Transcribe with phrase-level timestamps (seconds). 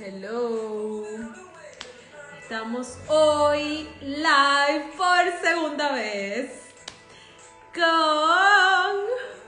[0.00, 1.04] Hello.
[2.40, 6.52] Estamos hoy live por segunda vez
[7.74, 8.94] con...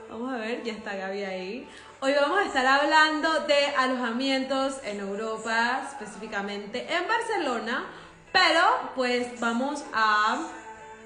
[0.09, 1.69] Vamos a ver, ya está Gaby ahí.
[2.01, 7.85] Hoy vamos a estar hablando de alojamientos en Europa, específicamente en Barcelona,
[8.33, 10.49] pero pues vamos a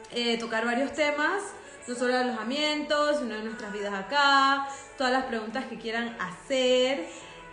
[0.09, 1.43] eh, tocar varios temas,
[1.88, 4.68] no solo alojamientos, sino de nuestras vidas acá,
[4.98, 7.05] todas las preguntas que quieran hacer.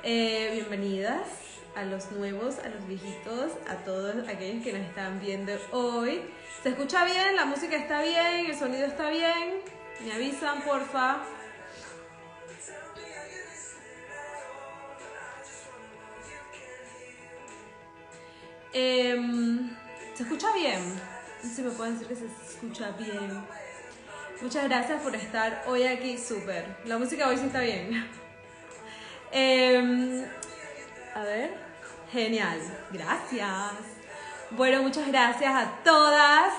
[0.04, 5.52] Eh, bienvenidas a los nuevos, a los viejitos, a todos aquellos que nos están viendo
[5.72, 6.22] hoy.
[6.62, 7.36] ¿Se escucha bien?
[7.36, 8.46] ¿La música está bien?
[8.46, 9.60] ¿El sonido está bien?
[10.04, 11.18] Me avisan, porfa.
[18.74, 19.70] Em,
[20.14, 20.80] ¿Se escucha bien?
[21.42, 23.44] No sé si me pueden decir que se escucha bien.
[24.40, 26.64] Muchas gracias por estar hoy aquí, súper.
[26.84, 28.08] La música hoy sí está bien.
[29.34, 30.26] Em,
[31.14, 31.50] a ver,
[32.10, 32.58] genial,
[32.90, 33.72] gracias.
[34.50, 36.52] Bueno, muchas gracias a todas.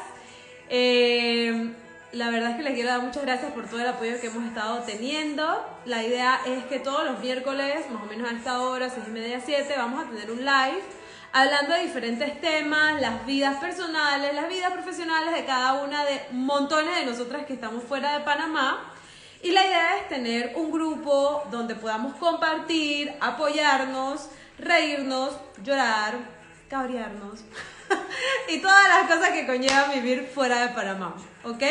[0.69, 1.73] Em,
[2.11, 4.45] la verdad es que les quiero dar muchas gracias por todo el apoyo que hemos
[4.45, 5.65] estado teniendo.
[5.85, 9.11] La idea es que todos los miércoles, más o menos a esta hora, seis y
[9.11, 10.83] media, siete, vamos a tener un live
[11.31, 16.95] hablando de diferentes temas, las vidas personales, las vidas profesionales de cada una de montones
[16.95, 18.93] de nosotras que estamos fuera de Panamá.
[19.41, 26.15] Y la idea es tener un grupo donde podamos compartir, apoyarnos, reírnos, llorar,
[26.69, 27.39] cabrearnos
[28.49, 31.63] y todas las cosas que conllevan vivir fuera de Panamá, ¿ok?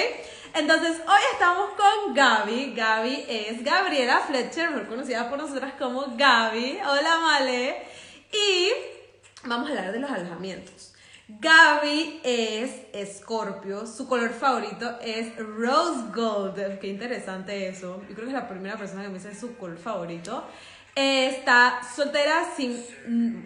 [0.54, 2.74] Entonces, hoy estamos con Gaby.
[2.74, 6.78] Gaby es Gabriela Fletcher, mejor conocida por nosotras como Gaby.
[6.86, 7.82] Hola, Male.
[8.30, 8.68] Y
[9.44, 10.92] vamos a hablar de los alojamientos.
[11.40, 16.78] Gaby es Escorpio, su color favorito es Rose Gold.
[16.78, 18.02] Qué interesante eso.
[18.08, 20.44] Yo creo que es la primera persona que me dice su color favorito.
[20.94, 22.84] Está soltera sin.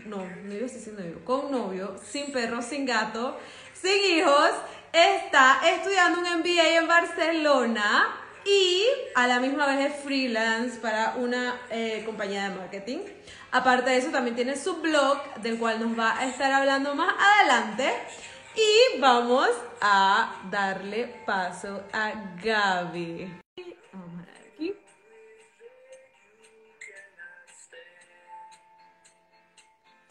[0.08, 1.24] No, no iba a sin novio.
[1.24, 3.38] Con novio, sin perro, sin gato,
[3.72, 4.50] sin hijos.
[4.92, 8.84] Está estudiando un MBA en Barcelona y
[9.14, 12.98] a la misma vez es freelance para una eh, compañía de marketing.
[13.52, 17.14] Aparte de eso, también tiene su blog, del cual nos va a estar hablando más
[17.18, 17.92] adelante.
[18.54, 19.50] Y vamos
[19.80, 22.12] a darle paso a
[22.42, 23.45] Gaby.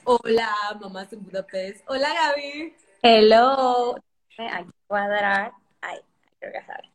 [0.08, 1.84] Hola, mamás en Budapest.
[1.88, 2.76] Hola, Gaby.
[3.02, 3.96] Hello.
[4.38, 5.52] Aquí cuadrar.
[5.82, 5.98] Ay,
[6.40, 6.92] creo que sale.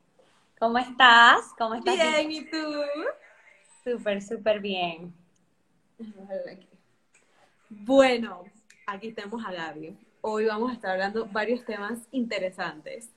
[0.61, 1.53] ¿Cómo estás?
[1.59, 1.97] ¿Cómo estás?
[1.97, 2.85] Bien, ¿y tú?
[3.83, 5.13] Súper, súper bien.
[7.69, 8.45] Bueno,
[8.87, 9.99] aquí tenemos a Gaby.
[10.21, 13.11] Hoy vamos a estar hablando varios temas interesantes.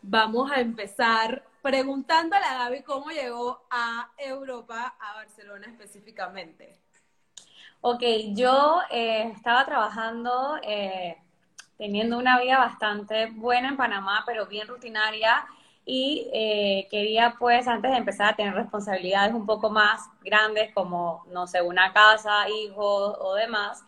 [0.00, 6.85] Vamos a empezar preguntándole a Gaby cómo llegó a Europa, a Barcelona específicamente.
[7.88, 8.02] Ok,
[8.34, 11.16] yo eh, estaba trabajando, eh,
[11.78, 15.46] teniendo una vida bastante buena en Panamá, pero bien rutinaria
[15.84, 21.24] y eh, quería pues antes de empezar a tener responsabilidades un poco más grandes como,
[21.30, 23.84] no sé, una casa, hijos o demás,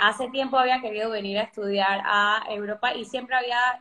[0.00, 3.80] hace tiempo había querido venir a estudiar a Europa y siempre había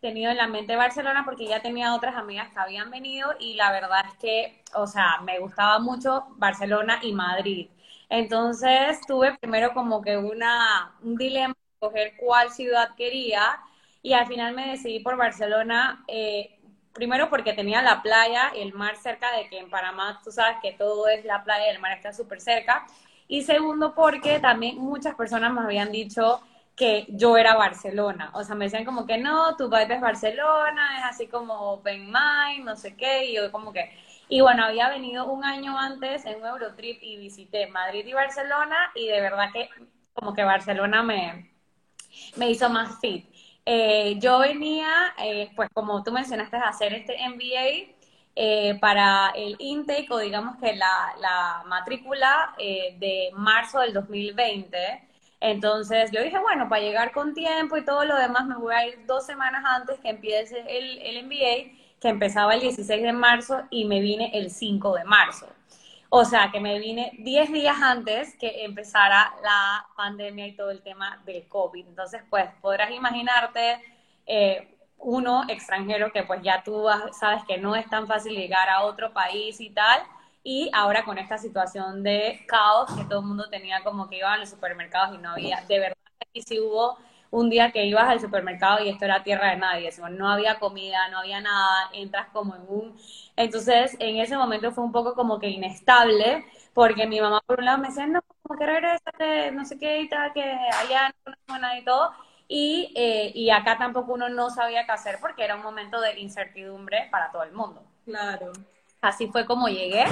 [0.00, 3.72] tenido en la mente Barcelona porque ya tenía otras amigas que habían venido y la
[3.72, 7.68] verdad es que, o sea, me gustaba mucho Barcelona y Madrid.
[8.08, 13.58] Entonces tuve primero como que una, un dilema escoger cuál ciudad quería
[14.02, 16.58] y al final me decidí por Barcelona, eh,
[16.92, 20.58] primero porque tenía la playa y el mar cerca de que en Panamá tú sabes
[20.62, 22.86] que todo es la playa y el mar está súper cerca.
[23.26, 26.42] Y segundo porque también muchas personas me habían dicho
[26.76, 28.30] que yo era Barcelona.
[28.34, 32.06] O sea, me decían como que no, tu vibe es Barcelona, es así como open
[32.06, 33.90] mind, no sé qué, y yo como que...
[34.34, 38.90] Y bueno, había venido un año antes en un Eurotrip y visité Madrid y Barcelona
[38.96, 39.68] y de verdad que
[40.12, 41.52] como que Barcelona me,
[42.36, 43.26] me hizo más fit.
[43.64, 47.94] Eh, yo venía, eh, pues como tú mencionaste, a hacer este MBA
[48.34, 55.08] eh, para el intake o digamos que la, la matrícula de marzo del 2020.
[55.40, 58.88] Entonces yo dije, bueno, para llegar con tiempo y todo lo demás, me voy a
[58.88, 63.62] ir dos semanas antes que empiece el, el MBA, que empezaba el 16 de marzo
[63.70, 65.48] y me vine el 5 de marzo.
[66.10, 70.82] O sea, que me vine 10 días antes que empezara la pandemia y todo el
[70.82, 71.88] tema del COVID.
[71.88, 73.80] Entonces, pues podrás imaginarte
[74.26, 76.84] eh, uno extranjero que pues ya tú
[77.18, 80.02] sabes que no es tan fácil llegar a otro país y tal.
[80.42, 84.34] Y ahora con esta situación de caos que todo el mundo tenía como que iban
[84.34, 86.98] a los supermercados y no había, de verdad, aquí sí hubo
[87.34, 91.08] un día que ibas al supermercado y esto era tierra de nadie, no había comida,
[91.08, 92.96] no había nada, entras como en un...
[93.36, 97.64] Entonces, en ese momento fue un poco como que inestable, porque mi mamá por un
[97.64, 101.14] lado me decía, no, como que regresate, no sé qué y tal, que allá no
[101.24, 102.12] conozco nada y todo.
[102.46, 106.20] Y, eh, y acá tampoco uno no sabía qué hacer porque era un momento de
[106.20, 107.82] incertidumbre para todo el mundo.
[108.04, 108.52] Claro.
[109.00, 110.04] Así fue como llegué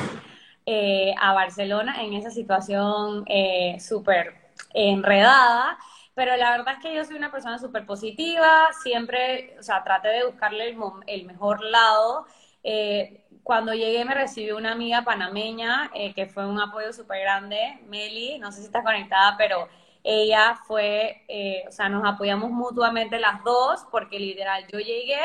[0.66, 4.34] eh, a Barcelona en esa situación eh, súper
[4.74, 5.78] enredada.
[6.14, 10.08] Pero la verdad es que yo soy una persona súper positiva, siempre, o sea, traté
[10.08, 10.76] de buscarle el,
[11.06, 12.26] el mejor lado.
[12.62, 17.80] Eh, cuando llegué me recibió una amiga panameña eh, que fue un apoyo súper grande,
[17.88, 19.68] Meli, no sé si está conectada, pero
[20.04, 25.20] ella fue, eh, o sea, nos apoyamos mutuamente las dos porque literal yo llegué,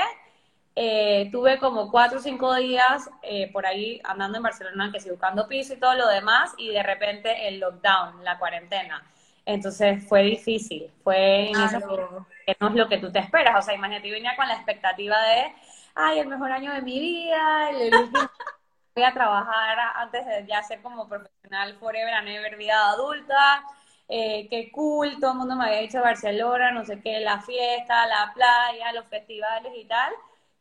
[1.32, 3.10] tuve como cuatro o cinco días
[3.52, 6.84] por ahí andando en Barcelona, que sí, buscando piso y todo lo demás, y de
[6.84, 9.04] repente el lockdown, la cuarentena.
[9.48, 13.56] Entonces fue difícil, fue en que no es lo que tú te esperas.
[13.58, 15.54] O sea, imagínate, yo venía con la expectativa de,
[15.96, 18.30] ay, el mejor año de mi vida, el, último
[18.96, 23.64] voy a trabajar antes de ya ser como profesional forever and ever, vida adulta.
[24.10, 28.06] Eh, qué cool, todo el mundo me había dicho Barcelona, no sé qué, la fiesta,
[28.06, 30.12] la playa, los festivales y tal,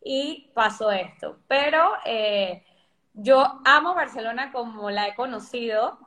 [0.00, 1.40] y pasó esto.
[1.48, 2.64] Pero eh,
[3.14, 5.98] yo amo Barcelona como la he conocido,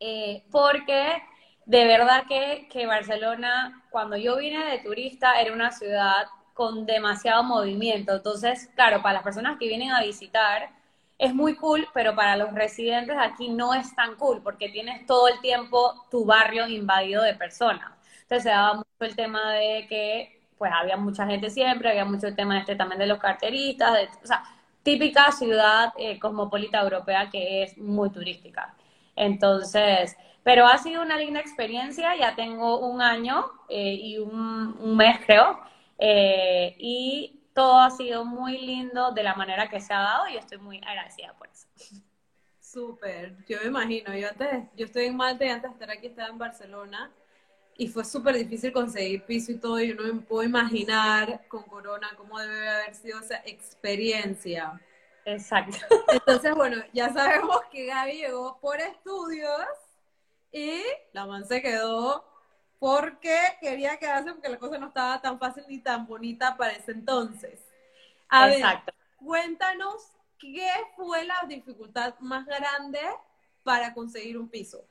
[0.00, 1.22] eh, porque
[1.66, 7.42] de verdad que, que Barcelona, cuando yo vine de turista, era una ciudad con demasiado
[7.44, 8.14] movimiento.
[8.16, 10.70] Entonces, claro, para las personas que vienen a visitar
[11.18, 15.28] es muy cool, pero para los residentes aquí no es tan cool porque tienes todo
[15.28, 17.92] el tiempo tu barrio invadido de personas.
[18.22, 22.26] Entonces se daba mucho el tema de que pues había mucha gente siempre, había mucho
[22.28, 24.42] el tema este también de los carteristas, de, o sea,
[24.82, 28.74] típica ciudad eh, cosmopolita europea que es muy turística.
[29.14, 30.16] Entonces,
[30.46, 35.58] pero ha sido una linda experiencia, ya tengo un año eh, y un, mes creo,
[35.98, 40.36] eh, y todo ha sido muy lindo de la manera que se ha dado y
[40.36, 41.66] estoy muy agradecida por eso.
[42.60, 46.06] Súper, yo me imagino, yo antes, yo estoy en Malta y antes de estar aquí
[46.06, 47.10] estaba en Barcelona
[47.76, 51.64] y fue súper difícil conseguir piso y todo, y yo no me puedo imaginar con
[51.64, 54.80] Corona cómo debe haber sido esa experiencia.
[55.24, 55.76] Exacto.
[56.12, 59.66] Entonces, bueno, ya sabemos que Gaby llegó por estudios
[60.52, 60.82] y
[61.12, 62.24] la man se quedó
[62.78, 66.92] porque quería quedarse porque la cosa no estaba tan fácil ni tan bonita para ese
[66.92, 67.60] entonces.
[68.28, 68.92] A Exacto.
[68.92, 73.00] ver, cuéntanos qué fue la dificultad más grande
[73.62, 74.84] para conseguir un piso.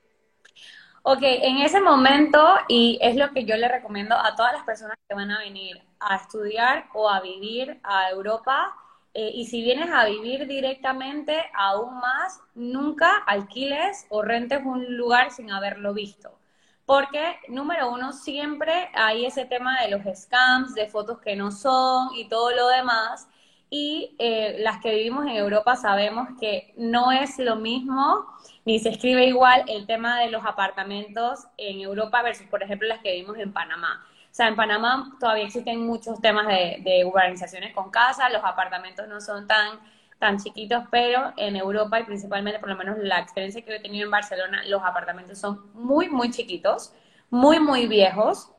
[1.03, 4.97] Ok, en ese momento, y es lo que yo le recomiendo a todas las personas
[5.07, 8.75] que van a venir a estudiar o a vivir a Europa,
[9.17, 15.31] eh, y si vienes a vivir directamente, aún más, nunca alquiles o rentes un lugar
[15.31, 16.37] sin haberlo visto.
[16.85, 22.09] Porque, número uno, siempre hay ese tema de los scams, de fotos que no son
[22.13, 23.29] y todo lo demás.
[23.69, 28.25] Y eh, las que vivimos en Europa sabemos que no es lo mismo,
[28.65, 32.99] ni se escribe igual el tema de los apartamentos en Europa versus, por ejemplo, las
[32.99, 34.05] que vivimos en Panamá.
[34.35, 39.21] O sea, en Panamá todavía existen muchos temas de, urbanizaciones con casas, los apartamentos no
[39.21, 39.79] son tan,
[40.19, 44.03] tan chiquitos, pero en Europa y principalmente, por lo menos la experiencia que he tenido
[44.03, 46.91] en Barcelona, los apartamentos son muy, muy chiquitos,
[47.29, 48.51] muy, muy viejos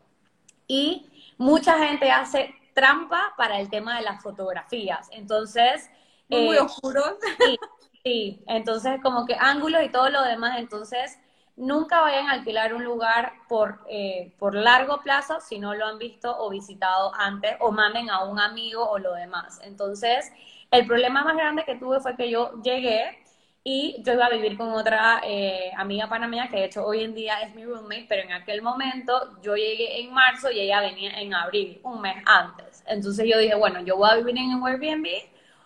[0.66, 5.10] y mucha gente hace trampa para el tema de las fotografías.
[5.12, 5.90] Entonces...
[6.30, 7.16] Muy, eh, oscuros.
[7.38, 7.58] Sí,
[8.02, 11.18] sí, entonces como que ángulos y todo lo demás, entonces
[11.56, 15.98] nunca vayan a alquilar un lugar por, eh, por largo plazo si no lo han
[15.98, 19.60] visto o visitado antes o manden a un amigo o lo demás.
[19.64, 20.30] Entonces,
[20.70, 23.18] el problema más grande que tuve fue que yo llegué
[23.64, 27.14] y yo iba a vivir con otra eh, amiga panameña que de hecho hoy en
[27.14, 31.20] día es mi roommate, pero en aquel momento yo llegué en marzo y ella venía
[31.20, 32.84] en abril, un mes antes.
[32.86, 35.08] Entonces yo dije, bueno, yo voy a vivir en un Airbnb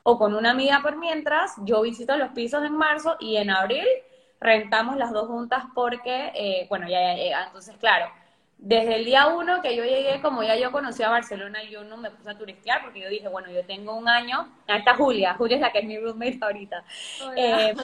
[0.03, 3.87] o con una amiga por mientras, yo visito los pisos en marzo y en abril
[4.41, 7.45] rentamos las dos juntas porque, eh, bueno, ya, ya llega.
[7.47, 8.11] Entonces, claro,
[8.59, 11.97] desde el día uno que yo llegué, como ya yo conocía a Barcelona, yo no
[11.97, 15.35] me puse a turistear porque yo dije, bueno, yo tengo un año, ahí está Julia,
[15.35, 16.85] Julia es la que es mi roommate ahorita.
[17.37, 17.75] Eh,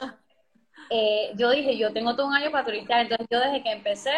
[0.89, 4.13] eh, yo dije, yo tengo todo un año para turistear, entonces yo desde que empecé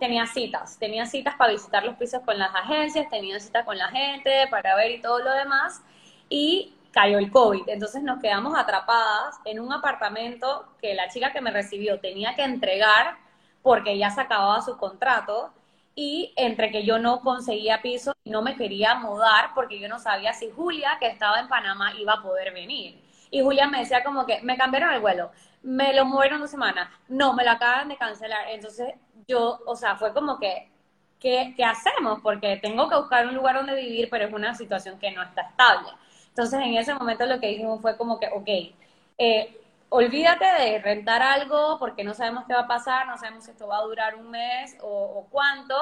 [0.00, 3.88] tenía citas, tenía citas para visitar los pisos con las agencias, tenía citas con la
[3.88, 5.80] gente para ver y todo lo demás,
[6.28, 7.68] y cayó el COVID.
[7.68, 12.44] Entonces nos quedamos atrapadas en un apartamento que la chica que me recibió tenía que
[12.44, 13.16] entregar
[13.62, 15.52] porque ya se acababa su contrato
[15.96, 19.98] y entre que yo no conseguía piso y no me quería mudar porque yo no
[19.98, 23.02] sabía si Julia, que estaba en Panamá, iba a poder venir.
[23.30, 25.32] Y Julia me decía como que me cambiaron el vuelo,
[25.62, 28.50] me lo movieron dos semanas, no, me lo acaban de cancelar.
[28.50, 28.94] Entonces
[29.26, 30.70] yo, o sea, fue como que,
[31.18, 32.20] ¿qué, ¿qué hacemos?
[32.22, 35.42] Porque tengo que buscar un lugar donde vivir, pero es una situación que no está
[35.42, 35.88] estable.
[36.34, 38.48] Entonces, en ese momento lo que dijimos fue como que, ok,
[39.18, 43.52] eh, olvídate de rentar algo porque no sabemos qué va a pasar, no sabemos si
[43.52, 45.74] esto va a durar un mes o, o cuánto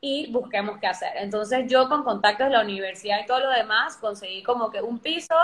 [0.00, 1.12] y busquemos qué hacer.
[1.16, 4.98] Entonces yo con contactos de la universidad y todo lo demás conseguí como que un
[4.98, 5.36] piso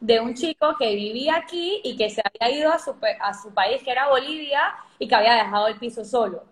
[0.00, 3.52] de un chico que vivía aquí y que se había ido a su, a su
[3.52, 6.44] país, que era Bolivia, y que había dejado el piso solo.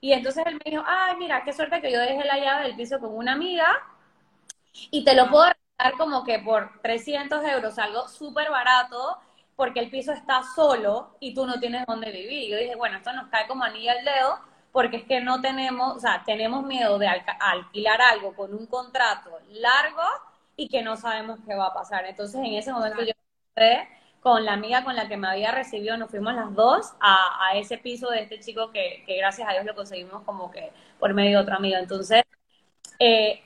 [0.00, 2.76] Y entonces él me dijo, ay, mira, qué suerte que yo dejé la llave del
[2.76, 3.66] piso con una amiga
[4.90, 5.46] y te lo puedo
[5.98, 9.18] como que por 300 euros, algo súper barato,
[9.56, 12.44] porque el piso está solo y tú no tienes dónde vivir.
[12.44, 14.38] Y yo dije, bueno, esto nos cae como anilla al dedo,
[14.72, 19.30] porque es que no tenemos, o sea, tenemos miedo de alquilar algo con un contrato
[19.50, 20.02] largo
[20.56, 22.04] y que no sabemos qué va a pasar.
[22.06, 23.12] Entonces, en ese momento yo
[24.20, 27.78] con la amiga con la que me había recibido, nos fuimos las dos a, ese
[27.78, 31.42] piso de este chico que, gracias a Dios lo conseguimos como que por medio de
[31.44, 31.78] otra amiga.
[31.78, 32.22] Entonces,
[32.98, 33.44] eh,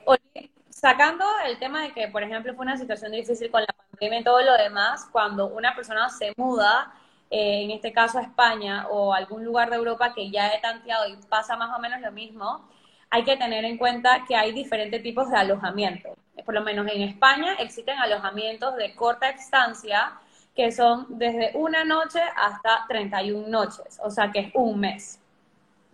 [0.81, 4.23] sacando el tema de que, por ejemplo, fue una situación difícil con la pandemia y
[4.23, 6.91] todo lo demás, cuando una persona se muda,
[7.29, 11.07] eh, en este caso a España o algún lugar de Europa que ya he tanteado
[11.07, 12.67] y pasa más o menos lo mismo,
[13.11, 16.17] hay que tener en cuenta que hay diferentes tipos de alojamiento.
[16.43, 20.13] Por lo menos en España existen alojamientos de corta estancia
[20.55, 25.19] que son desde una noche hasta 31 noches, o sea que es un mes.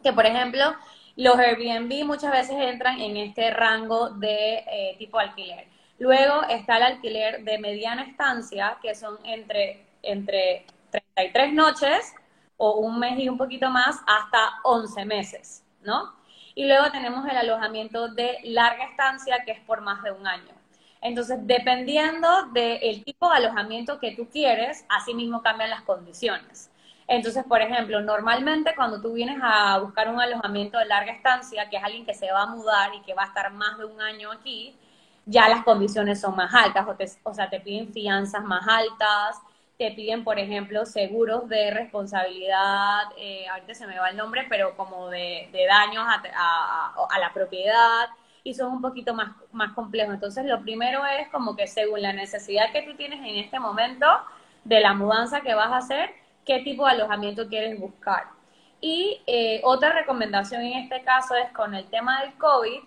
[0.01, 0.73] Que por ejemplo,
[1.17, 5.67] los Airbnb muchas veces entran en este rango de eh, tipo alquiler.
[5.97, 12.13] Luego está el alquiler de mediana estancia, que son entre, entre 33 noches
[12.55, 16.15] o un mes y un poquito más hasta 11 meses, ¿no?
[16.53, 20.53] Y luego tenemos el alojamiento de larga estancia, que es por más de un año.
[21.01, 26.71] Entonces, dependiendo del tipo de alojamiento que tú quieres, así mismo cambian las condiciones.
[27.07, 31.77] Entonces, por ejemplo, normalmente cuando tú vienes a buscar un alojamiento de larga estancia, que
[31.77, 34.01] es alguien que se va a mudar y que va a estar más de un
[34.01, 34.75] año aquí,
[35.25, 36.85] ya las condiciones son más altas,
[37.23, 39.41] o, sea, te piden fianzas más altas,
[39.77, 44.75] te piden, por ejemplo, seguros de responsabilidad, eh, ahorita se me va el nombre, pero
[44.75, 48.09] como de, daños a la propiedad,
[48.47, 50.13] y son un poquito más, más complejos.
[50.13, 54.07] Entonces, lo primero es como que según la necesidad que tú tienes en este momento
[54.63, 56.11] de la mudanza que vas a hacer,
[56.47, 58.23] qué tipo de alojamiento quieres buscar.
[58.79, 62.79] Y eh, otra recomendación en este caso es con el tema del COVID,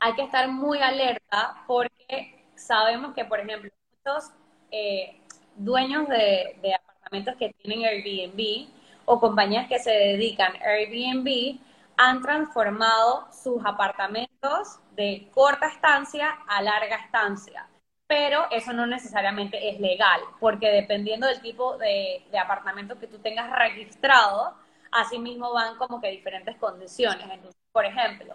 [0.00, 3.70] hay que estar muy alerta porque sabemos que, por ejemplo,
[4.04, 4.30] muchos
[4.70, 5.20] eh,
[5.56, 8.68] dueños de, de apartamentos que tienen Airbnb
[9.04, 11.58] o compañías que se dedican a Airbnb
[11.96, 17.68] han transformado sus apartamentos de corta estancia a larga estancia.
[18.08, 23.50] Pero eso no necesariamente es legal, porque dependiendo del tipo de, apartamento que tú tengas
[23.56, 24.54] registrado,
[24.90, 27.28] así mismo van como que diferentes condiciones.
[27.70, 28.34] Por ejemplo,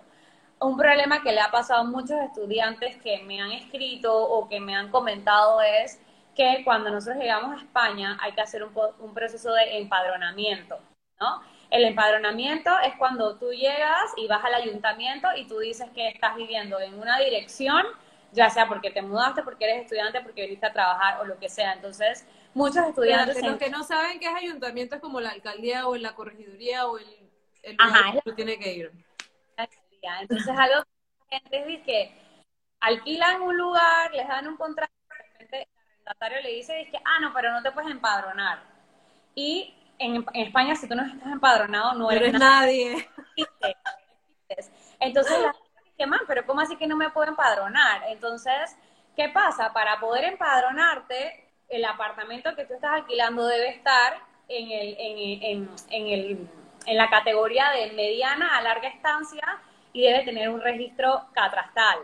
[0.59, 4.59] un problema que le ha pasado a muchos estudiantes que me han escrito o que
[4.59, 5.99] me han comentado es
[6.35, 10.79] que cuando nosotros llegamos a España hay que hacer un, un proceso de empadronamiento,
[11.19, 11.41] ¿no?
[11.73, 16.35] El empadronamiento es cuando tú llegas y vas al ayuntamiento y tú dices que estás
[16.35, 17.83] viviendo en una dirección,
[18.33, 21.49] ya sea porque te mudaste, porque eres estudiante, porque viniste a trabajar o lo que
[21.49, 21.73] sea.
[21.73, 23.41] Entonces, muchos estudiantes...
[23.43, 26.97] los que no saben qué es ayuntamiento es como la alcaldía o la corregiduría o
[26.97, 27.05] el,
[27.63, 28.91] el lugar que tiene que ir.
[30.19, 30.83] Entonces, algo
[31.29, 32.23] que gente dice que
[32.81, 37.19] alquilan un lugar, les dan un contrato, de repente el arrendatario le dice, dice ah,
[37.21, 38.63] no, pero no te puedes empadronar.
[39.35, 43.07] Y en, España, si tú no estás empadronado, no eres, nadie.
[44.99, 45.55] Entonces la
[46.27, 48.03] pero ¿cómo así que no me puedo empadronar?
[48.07, 48.75] Entonces,
[49.15, 49.73] ¿qué pasa?
[49.73, 54.17] Para poder empadronarte, el apartamento que tú estás alquilando debe estar
[54.47, 56.49] en, el, en, en, el,
[56.85, 59.59] en la categoría de mediana a larga estancia
[59.91, 61.99] y debe tener un registro catastral.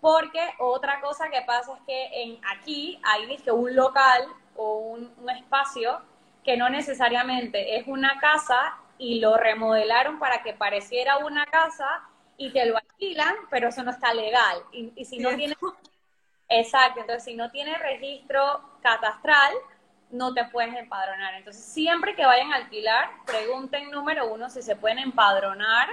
[0.00, 5.30] Porque otra cosa que pasa es que en aquí hay un local o un, un
[5.30, 6.00] espacio
[6.44, 12.02] que no necesariamente es una casa y lo remodelaron para que pareciera una casa
[12.36, 14.62] y te lo alquilan, pero eso no está legal.
[14.72, 15.56] Y, si no tiene...
[16.48, 19.54] Exacto, entonces si no tiene registro catastral,
[20.10, 21.34] no te puedes empadronar.
[21.34, 25.88] Entonces, siempre que vayan a alquilar, pregunten número uno si se pueden empadronar,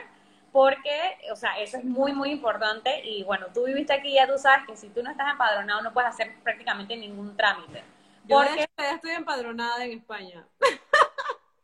[0.51, 3.01] porque, o sea, eso es muy, muy importante.
[3.05, 5.93] Y bueno, tú viviste aquí, ya tú sabes que si tú no estás empadronado, no
[5.93, 7.84] puedes hacer prácticamente ningún trámite.
[8.27, 10.46] Porque ya estoy empadronada en España.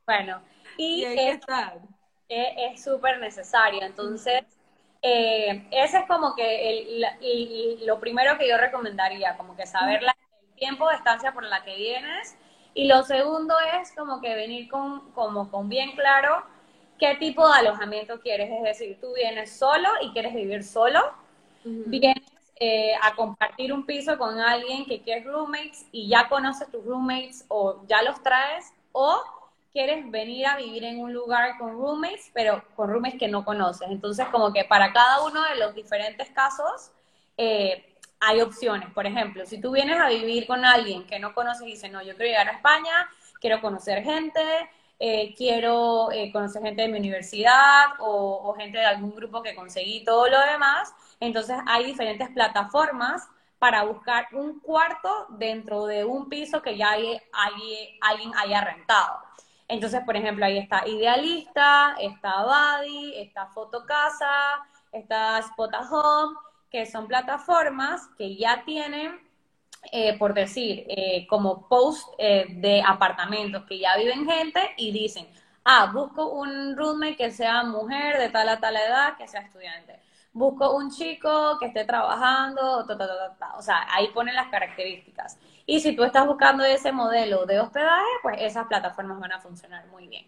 [0.06, 0.42] Bueno,
[0.78, 1.04] y,
[2.30, 3.84] es súper necesario.
[3.84, 4.44] Entonces,
[5.08, 10.10] eh, ese es como que el, lo primero que yo recomendaría, como que saber el
[10.56, 12.36] tiempo de estancia por la que vienes.
[12.74, 16.44] Y lo segundo es como que venir con, como con bien claro
[16.98, 18.50] qué tipo de alojamiento quieres.
[18.50, 21.00] Es decir, tú vienes solo y quieres vivir solo.
[21.64, 22.24] Vienes
[22.60, 27.46] eh, a compartir un piso con alguien que quiere roommates y ya conoces tus roommates
[27.48, 29.22] o ya los traes, o
[29.76, 33.90] quieres venir a vivir en un lugar con roommates, pero con roommates que no conoces.
[33.92, 36.94] Entonces, como que para cada uno de los diferentes casos,
[37.36, 38.90] eh, hay opciones.
[38.94, 42.02] Por ejemplo, si tú vienes a vivir con alguien que no conoces y dices, no,
[42.02, 43.10] yo quiero llegar a España,
[43.42, 44.42] quiero conocer gente,
[44.98, 50.06] eh, quiero eh, conocer gente de mi universidad o, gente de algún grupo que conseguí,
[50.06, 50.94] todo lo demás.
[51.20, 53.28] Entonces hay diferentes plataformas
[53.60, 57.20] para buscar un cuarto dentro de un piso que ya hay,
[58.02, 59.20] alguien haya rentado.
[59.68, 66.38] Entonces, por ejemplo, ahí está Idealista, está Badi, está Fotocasa, está Spot Home,
[66.70, 69.26] que son plataformas que ya tienen
[69.92, 75.28] eh, por decir, eh, como post eh, de apartamentos que ya viven gente y dicen,
[75.64, 80.00] ah, busco un roommate que sea mujer de tal a tal edad, que sea estudiante.
[80.34, 82.86] Busco un chico que esté trabajando,
[83.58, 85.38] o sea, ahí ponen las características.
[85.66, 89.88] Y si tú estás buscando ese modelo de hospedaje, pues esas plataformas van a funcionar
[89.88, 90.28] muy bien.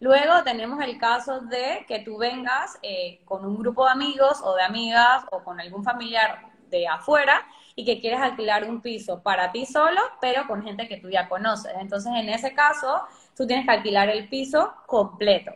[0.00, 2.78] Luego tenemos el caso de que tú vengas
[3.24, 7.84] con un grupo de amigos o de amigas o con algún familiar de afuera y
[7.84, 11.72] que quieres alquilar un piso para ti solo, pero con gente que tú ya conoces.
[11.80, 13.02] Entonces, en ese caso,
[13.36, 15.52] tú tienes que alquilar el piso completo.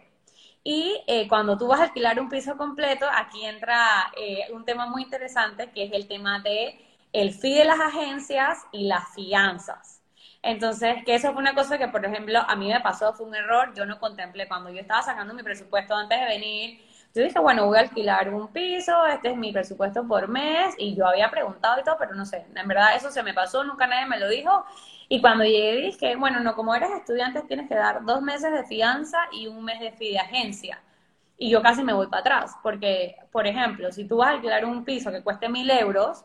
[0.64, 4.86] Y eh, cuando tú vas a alquilar un piso completo, aquí entra eh, un tema
[4.86, 6.78] muy interesante, que es el tema de
[7.12, 10.02] el fee de las agencias y las fianzas.
[10.42, 13.34] Entonces, que eso fue una cosa que, por ejemplo, a mí me pasó, fue un
[13.34, 16.80] error, yo no contemplé cuando yo estaba sacando mi presupuesto antes de venir,
[17.14, 20.96] yo dije, bueno, voy a alquilar un piso, este es mi presupuesto por mes, y
[20.96, 23.86] yo había preguntado y todo, pero no sé, en verdad eso se me pasó, nunca
[23.86, 24.64] nadie me lo dijo.
[25.08, 28.64] Y cuando llegué dije, bueno, no, como eres estudiante tienes que dar dos meses de
[28.64, 30.80] fianza y un mes de fee de agencia.
[31.36, 34.64] Y yo casi me voy para atrás, porque, por ejemplo, si tú vas a alquilar
[34.64, 36.24] un piso que cueste mil euros,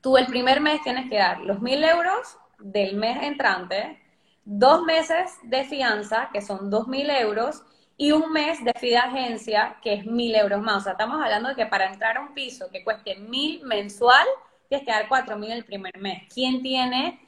[0.00, 4.00] tú el primer mes tienes que dar los mil euros del mes entrante,
[4.44, 7.62] dos meses de fianza, que son dos mil euros,
[7.98, 10.78] y un mes de fee agencia, que es mil euros más.
[10.78, 14.26] O sea, estamos hablando de que para entrar a un piso que cueste mil mensual,
[14.68, 16.22] tienes que dar cuatro mil el primer mes.
[16.32, 17.20] ¿Quién tiene,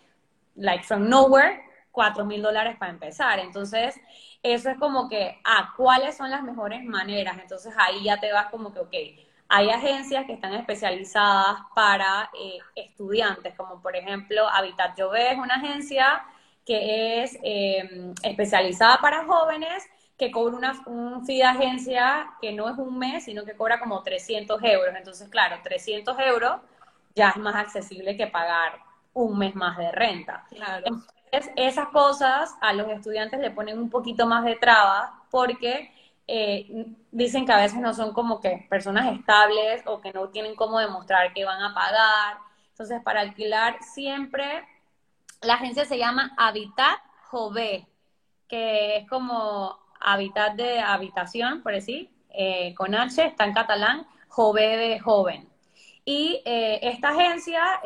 [0.56, 3.38] like from nowhere, cuatro mil dólares para empezar?
[3.38, 3.98] Entonces,
[4.42, 7.38] eso es como que, ah, ¿cuáles son las mejores maneras?
[7.40, 12.58] Entonces ahí ya te vas como que, ok, hay agencias que están especializadas para eh,
[12.76, 16.22] estudiantes, como por ejemplo Habitat Jove es una agencia
[16.66, 19.84] que es eh, especializada para jóvenes
[20.18, 23.78] que cobra una, un fee de agencia que no es un mes, sino que cobra
[23.78, 24.94] como 300 euros.
[24.96, 26.60] Entonces, claro, 300 euros
[27.14, 28.80] ya es más accesible que pagar
[29.14, 30.44] un mes más de renta.
[30.50, 35.90] Entonces, esas cosas a los estudiantes le ponen un poquito más de trabas porque
[36.30, 40.54] eh, dicen que a veces no son como que personas estables o que no tienen
[40.56, 42.36] cómo demostrar que van a pagar.
[42.70, 44.62] Entonces, para alquilar siempre,
[45.40, 47.86] la agencia se llama Habitat Jove,
[48.46, 54.76] que es como Habitat de habitación, por decir, eh, con H, está en catalán, Jove
[54.76, 55.48] de joven.
[56.04, 57.80] Y eh, esta agencia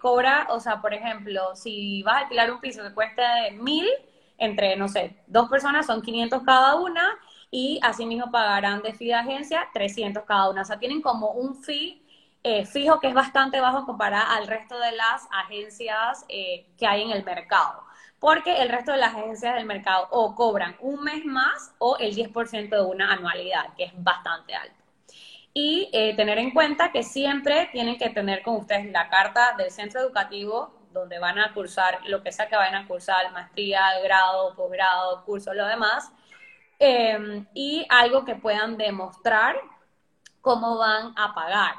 [0.00, 3.88] cobra, o sea, por ejemplo, si vas a alquilar un piso que cueste mil,
[4.36, 7.18] entre, no sé, dos personas son 500 cada una,
[7.56, 10.62] y asimismo pagarán de fee de agencia 300 cada una.
[10.62, 12.02] O sea, tienen como un fee
[12.66, 17.24] fijo que es bastante bajo comparado al resto de las agencias que hay en el
[17.24, 17.84] mercado
[18.18, 22.16] porque el resto de las agencias del mercado o cobran un mes más o el
[22.16, 24.74] 10% de una anualidad, que es bastante alto.
[25.52, 29.70] Y eh, tener en cuenta que siempre tienen que tener con ustedes la carta del
[29.70, 34.54] centro educativo donde van a cursar lo que sea que vayan a cursar, maestría, grado,
[34.54, 36.10] posgrado, curso, lo demás,
[36.78, 39.56] eh, y algo que puedan demostrar
[40.40, 41.74] cómo van a pagar.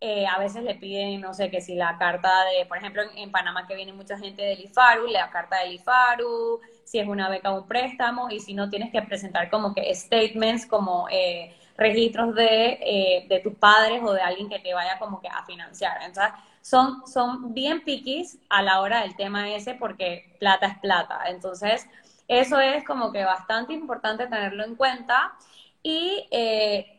[0.00, 3.32] Eh, a veces le piden, no sé, que si la carta de, por ejemplo, en,
[3.32, 7.52] Panamá que viene mucha gente del IFARU, la carta del IFARU, si es una beca
[7.52, 12.34] o un préstamo, y si no tienes que presentar como que statements, como eh, registros
[12.36, 16.00] de, eh, de tus padres o de alguien que te vaya como que a financiar.
[16.02, 21.22] Entonces, son, son bien piquis a la hora del tema ese porque plata es plata.
[21.26, 21.88] Entonces,
[22.28, 25.34] eso es como que bastante importante tenerlo en cuenta.
[25.82, 26.28] Y,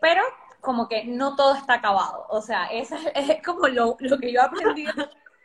[0.01, 0.23] pero
[0.61, 2.25] como que no todo está acabado.
[2.29, 4.93] O sea, eso es, como lo, que yo he aprendido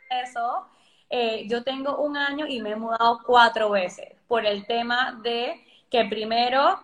[0.09, 0.67] eso.
[1.09, 5.63] Eh, yo tengo un año y me he mudado cuatro veces por el tema de
[5.89, 6.79] que primero,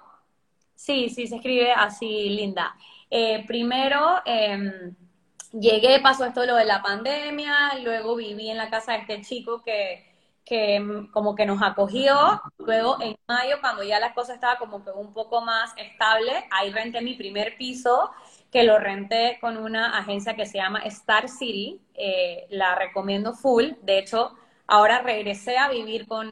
[0.75, 2.75] sí, sí se escribe así, linda.
[3.09, 4.95] Eh, primero em,
[5.51, 9.61] llegué, pasó esto lo de la pandemia, luego viví en la casa de este chico
[9.63, 10.10] que,
[10.51, 12.41] que como que nos acogió.
[12.57, 16.71] Luego en mayo, cuando ya la cosa estaba como que un poco más estable, ahí
[16.71, 18.11] renté mi primer piso
[18.51, 23.67] que lo renté con una agencia que se llama Star City, eh, la recomiendo full,
[23.81, 24.35] de hecho,
[24.67, 26.29] ahora regresé a vivir con,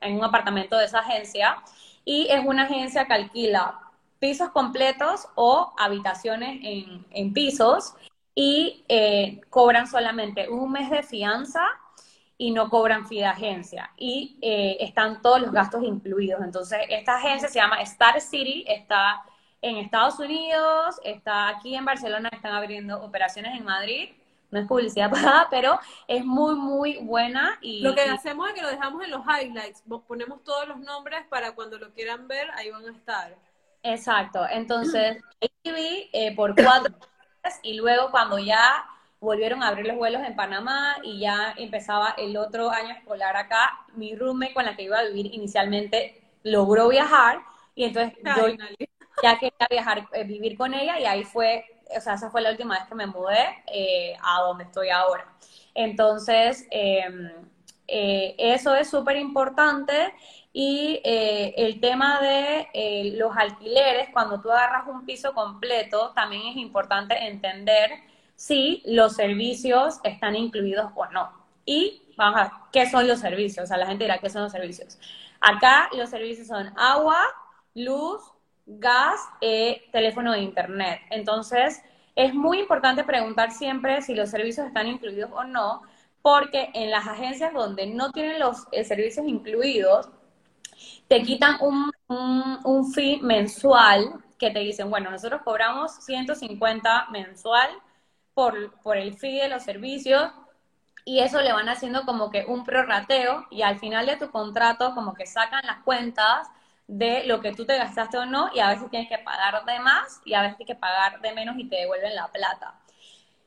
[0.00, 1.58] en un apartamento de esa agencia
[2.06, 3.80] y es una agencia que alquila
[4.18, 7.92] pisos completos o habitaciones en, pisos
[8.34, 11.60] y eh, cobran solamente un mes de fianza
[12.40, 16.40] y no cobran fee de agencia y eh, están todos los gastos incluidos.
[16.42, 19.24] Entonces, esta agencia se llama Star City, está
[19.60, 24.10] en Estados Unidos, está aquí en Barcelona, están abriendo operaciones en Madrid.
[24.52, 27.58] No es publicidad pagada, pero es muy, muy buena.
[27.60, 29.82] Y, lo que hacemos es que lo dejamos en los highlights.
[30.06, 33.36] Ponemos todos los nombres para cuando lo quieran ver, ahí van a estar.
[33.82, 34.46] Exacto.
[34.48, 35.18] Entonces,
[35.64, 36.94] eh, por cuatro
[37.64, 38.86] y luego cuando ya
[39.20, 43.84] volvieron a abrir los vuelos en Panamá y ya empezaba el otro año escolar acá,
[43.94, 47.40] mi roommate con la que iba a vivir inicialmente logró viajar
[47.74, 48.46] y entonces yo
[49.22, 51.64] ya quería viajar, eh, vivir con ella y ahí fue,
[51.96, 55.26] o sea, esa fue la última vez que me mudé eh, a donde estoy ahora.
[55.74, 57.30] Entonces, em,
[57.88, 60.14] eh, eso es súper importante
[60.52, 67.14] y el tema de los alquileres, cuando tú agarras un piso completo, también es importante
[67.26, 67.90] entender
[68.38, 71.28] si los servicios están incluidos o no.
[71.64, 73.64] Y vamos a ver, ¿qué son los servicios?
[73.64, 74.96] O sea, la gente dirá, ¿qué son los servicios?
[75.40, 77.18] Acá los servicios son agua,
[77.74, 78.22] luz,
[78.64, 81.00] gas, eh, teléfono e internet.
[81.10, 81.82] Entonces,
[82.14, 85.82] es muy importante preguntar siempre si los servicios están incluidos o no,
[86.22, 90.10] porque en las agencias donde no tienen los eh, servicios incluidos,
[91.08, 97.68] te quitan un, un, un fee mensual que te dicen, bueno, nosotros cobramos 150 mensual
[98.38, 100.30] por, el fee de los servicios
[101.04, 104.94] y eso le van haciendo como que un prorrateo y al final de tu contrato
[104.94, 106.46] como que sacan las cuentas
[106.86, 109.80] de lo que tú te gastaste o no y a veces tienes que pagar de
[109.80, 112.78] más y a veces tienes que pagar de menos y te devuelven la plata.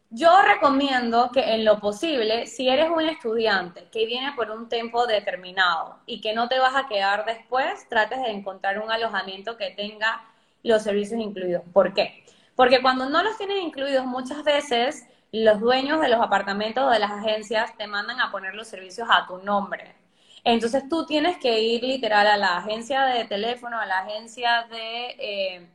[0.09, 5.07] Yo recomiendo que en lo posible, si eres un estudiante que viene por un tiempo
[5.07, 9.71] determinado y que no te vas a quedar después, trates de encontrar un alojamiento que
[9.71, 10.21] tenga
[10.63, 11.63] los servicios incluidos.
[11.71, 12.25] ¿Por qué?
[12.61, 16.99] Porque cuando no los tienen incluidos, muchas veces los dueños de los apartamentos o de
[16.99, 19.95] las agencias te mandan a poner los servicios a tu nombre.
[20.43, 25.07] Entonces tú tienes que ir literal a la agencia de teléfono, a la agencia de,
[25.17, 25.69] eh,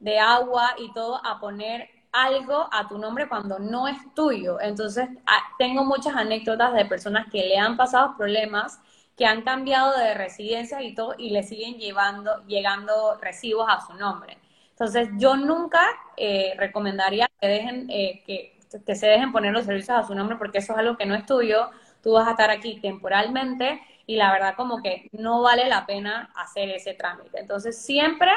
[0.00, 4.60] de agua y todo a poner algo a tu nombre cuando no es tuyo.
[4.60, 8.80] Entonces ah, tengo muchas anécdotas de personas que le han pasado problemas,
[9.16, 13.94] que han cambiado de residencia y todo y le siguen llevando, llegando recibos a su
[13.94, 14.41] nombre.
[14.72, 15.80] Entonces, yo nunca
[16.16, 20.36] eh, recomendaría que dejen, eh, que, que, se dejen poner los servicios a su nombre
[20.36, 21.70] porque eso es algo que no es tuyo.
[22.02, 26.32] Tú vas a estar aquí temporalmente y la verdad como que no vale la pena
[26.34, 27.38] hacer ese trámite.
[27.38, 28.30] Entonces, siempre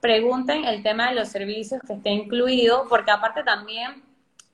[0.00, 4.02] pregunten el tema de los servicios que esté incluido porque aparte también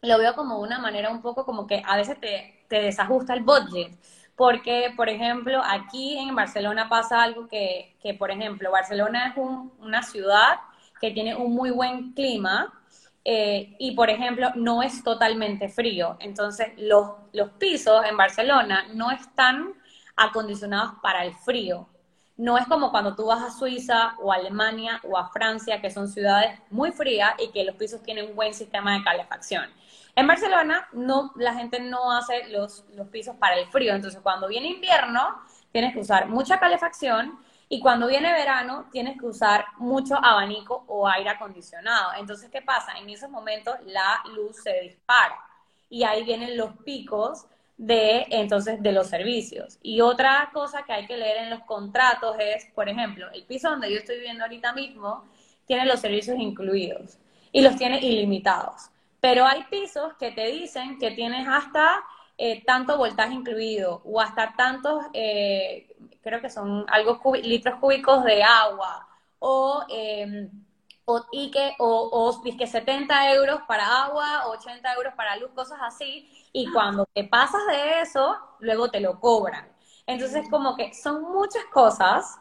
[0.03, 3.43] lo veo como una manera un poco como que a veces te, te desajusta el
[3.43, 3.93] budget.
[4.35, 9.73] Porque, por ejemplo, aquí en Barcelona pasa algo que, que por ejemplo, Barcelona es un,
[9.79, 10.59] una ciudad
[11.03, 12.73] que tiene un muy buen clima
[13.25, 16.17] eh, y, por ejemplo, no es totalmente frío.
[16.21, 19.75] Entonces, los, los pisos en Barcelona no están
[20.15, 21.88] acondicionados para el frío.
[22.37, 25.91] No es como cuando tú vas a Suiza o a Alemania o a Francia, que
[25.91, 29.65] son ciudades muy frías y que los pisos tienen un buen sistema de calefacción.
[30.15, 33.93] En Barcelona, no, la gente no hace los, los pisos para el frío.
[33.93, 37.41] Entonces, cuando viene invierno, tienes que usar mucha calefacción
[37.73, 42.13] y cuando viene verano, tienes que usar mucho abanico o aire acondicionado.
[42.19, 42.99] Entonces, ¿qué pasa?
[42.99, 45.39] En esos momentos la luz se dispara
[45.89, 47.47] y ahí vienen los picos
[47.79, 49.79] de entonces de los servicios.
[49.81, 53.71] Y otra cosa que hay que leer en los contratos es, por ejemplo, el piso
[53.71, 55.25] donde yo estoy viviendo ahorita mismo
[55.65, 57.17] tiene los servicios incluidos
[57.53, 58.91] y los tiene ilimitados.
[59.19, 62.05] Pero hay pisos que te dicen que tienes hasta
[62.45, 68.43] eh, tanto voltaje incluido o hasta tantos eh, creo que son algo litros cúbicos de
[68.43, 69.07] agua,
[69.39, 70.51] o, eh,
[71.05, 75.79] o, y que, o, o que 70 euros para agua, 80 euros para luz, cosas
[75.83, 79.69] así, y cuando te pasas de eso, luego te lo cobran.
[80.05, 82.39] Entonces, como que son muchas cosas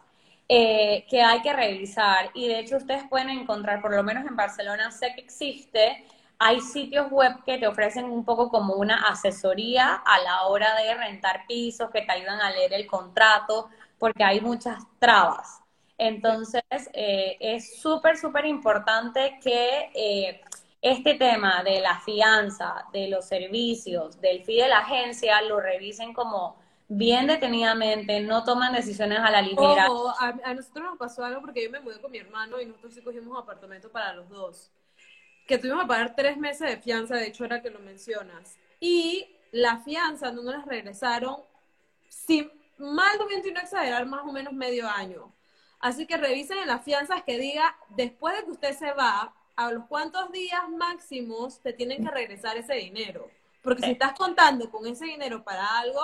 [0.49, 4.35] eh, que hay que revisar, y de hecho ustedes pueden encontrar, por lo menos en
[4.35, 6.03] Barcelona sé que existe,
[6.43, 10.95] hay sitios web que te ofrecen un poco como una asesoría a la hora de
[10.95, 15.61] rentar pisos, que te ayudan a leer el contrato, porque hay muchas trabas.
[15.99, 20.41] Entonces, eh, es súper, súper importante que eh,
[20.81, 26.11] este tema de la fianza, de los servicios, del fee de la agencia, lo revisen
[26.11, 26.55] como
[26.87, 29.85] bien detenidamente, no toman decisiones a la ligera.
[30.19, 33.03] a, nosotros nos pasó algo porque yo me mudé con mi hermano y nosotros sí
[33.03, 34.71] cogimos apartamento para los dos
[35.51, 38.57] que tuvimos que pagar tres meses de fianza, de hecho era que lo mencionas.
[38.79, 41.35] Y la fianza no nos la regresaron,
[42.07, 45.33] sin mal de no exagerar, más o menos medio año.
[45.81, 49.71] Así que revisen en las fianzas que diga, después de que usted se va, a
[49.71, 53.29] los cuántos días máximos te tienen que regresar ese dinero.
[53.61, 56.01] Porque si estás contando con ese dinero para algo,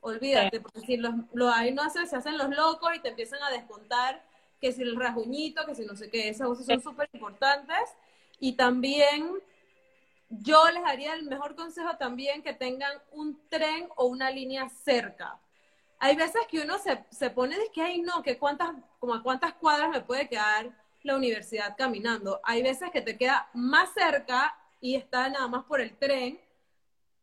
[0.00, 1.14] olvídate, porque si los,
[1.54, 4.22] ahí no hace, se hacen los locos y te empiezan a descontar
[4.60, 7.88] que si el rasguñito, que si no sé qué, esas cosas son súper importantes.
[8.40, 9.40] Y también
[10.28, 15.40] yo les daría el mejor consejo también que tengan un tren o una línea cerca.
[15.98, 18.70] Hay veces que uno se, se pone de que, ay, no, que cuántas,
[19.00, 20.70] como a cuántas cuadras me puede quedar
[21.02, 22.40] la universidad caminando.
[22.44, 26.40] Hay veces que te queda más cerca y está nada más por el tren,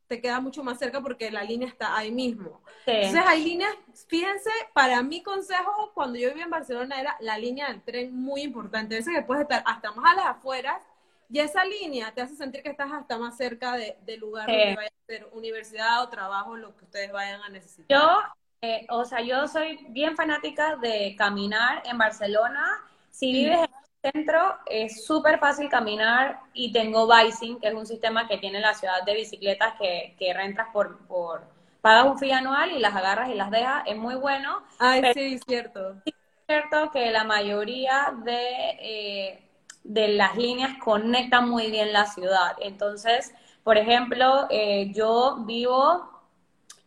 [0.08, 2.62] te queda mucho más cerca porque la línea está ahí mismo.
[2.86, 3.75] Entonces hay líneas,
[4.08, 8.41] fíjense, para mi consejo, cuando yo vivía en Barcelona era la línea del tren muy
[8.41, 8.95] importante.
[8.95, 10.82] A veces que puedes estar hasta más a las afueras
[11.29, 14.89] y esa línea te hace sentir que estás hasta más cerca del lugar donde vaya
[14.89, 17.97] a ser universidad o trabajo, lo que ustedes vayan a necesitar.
[17.97, 18.21] Yo,
[18.61, 22.65] eh, o sea, yo soy bien fanática de caminar en Barcelona.
[23.11, 27.85] Si vives en el centro, es súper fácil caminar y tengo Bicing, que es un
[27.85, 31.43] sistema que tiene la ciudad de bicicletas que, que rentas por, por,
[31.81, 33.83] pagas un fee anual y las agarras y las dejas.
[33.85, 34.63] Es muy bueno.
[34.79, 35.95] Ay, sí, cierto.
[36.05, 36.13] Es
[36.47, 38.77] cierto que la mayoría de...
[38.79, 39.44] Eh,
[39.86, 42.56] de las líneas conectan muy bien la ciudad.
[42.60, 46.10] Entonces, por ejemplo, eh, yo vivo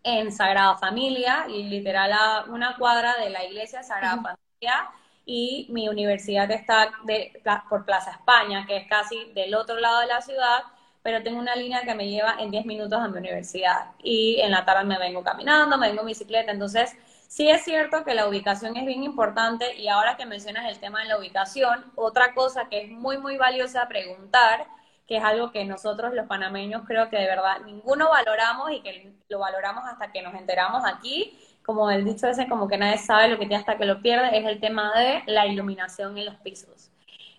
[0.02, 4.90] en Sagrada Familia, y literal a una cuadra de la iglesia Sagrada Familia,
[5.24, 10.06] y mi universidad está de, por Plaza España, que es casi del otro lado de
[10.06, 10.62] la ciudad,
[11.02, 13.92] pero tengo una línea que me lleva en 10 minutos a mi universidad.
[14.02, 16.96] Y en la tarde me vengo caminando, me vengo en bicicleta, entonces
[17.28, 21.02] Sí es cierto que la ubicación es bien importante y ahora que mencionas el tema
[21.02, 24.66] de la ubicación, otra cosa que es muy, muy valiosa preguntar,
[25.06, 29.12] que es algo que nosotros los panameños creo que de verdad ninguno valoramos y que
[29.28, 33.28] lo valoramos hasta que nos enteramos aquí, como el dicho ese, como que nadie sabe
[33.28, 36.36] lo que tiene hasta que lo pierde, es el tema de la iluminación en los
[36.36, 36.90] pisos.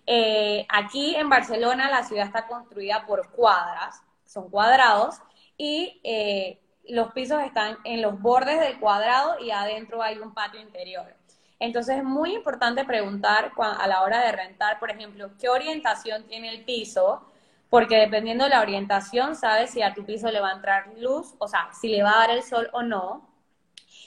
[0.06, 5.16] Eh, aquí en Barcelona la ciudad está construida por cuadras, son cuadrados,
[5.58, 10.60] y eh, los pisos están en los bordes del cuadrado y adentro hay un patio
[10.60, 11.14] interior.
[11.58, 16.48] Entonces es muy importante preguntar a la hora de rentar, por ejemplo, qué orientación tiene
[16.48, 17.22] el piso,
[17.68, 21.34] porque dependiendo de la orientación, sabes si a tu piso le va a entrar luz,
[21.38, 23.28] o sea, si le va a dar el sol o no.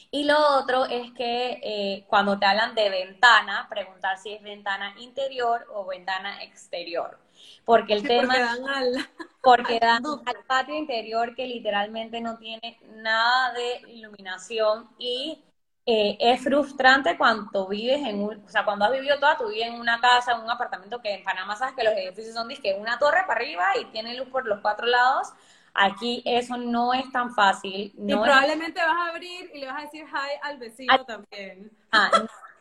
[0.10, 4.94] Y lo otro es que eh, cuando te hablan de ventana, preguntar si es ventana
[5.00, 7.23] interior o ventana exterior.
[7.66, 8.36] Porque el tema...
[9.44, 15.44] Porque dan al, patio interior que literalmente no tiene nada de iluminación y
[15.86, 19.66] eh, es frustrante cuando vives en un, o sea, cuando has vivido toda tu vida
[19.66, 22.78] en una casa, en un apartamento que en Panamá sabes que los edificios son disque
[22.80, 25.34] una torre para arriba y tiene luz por los cuatro lados.
[25.74, 27.94] Aquí eso no es tan fácil.
[27.98, 31.70] y probablemente vas a abrir y le vas a decir hi al vecino también.
[31.92, 32.10] Ah,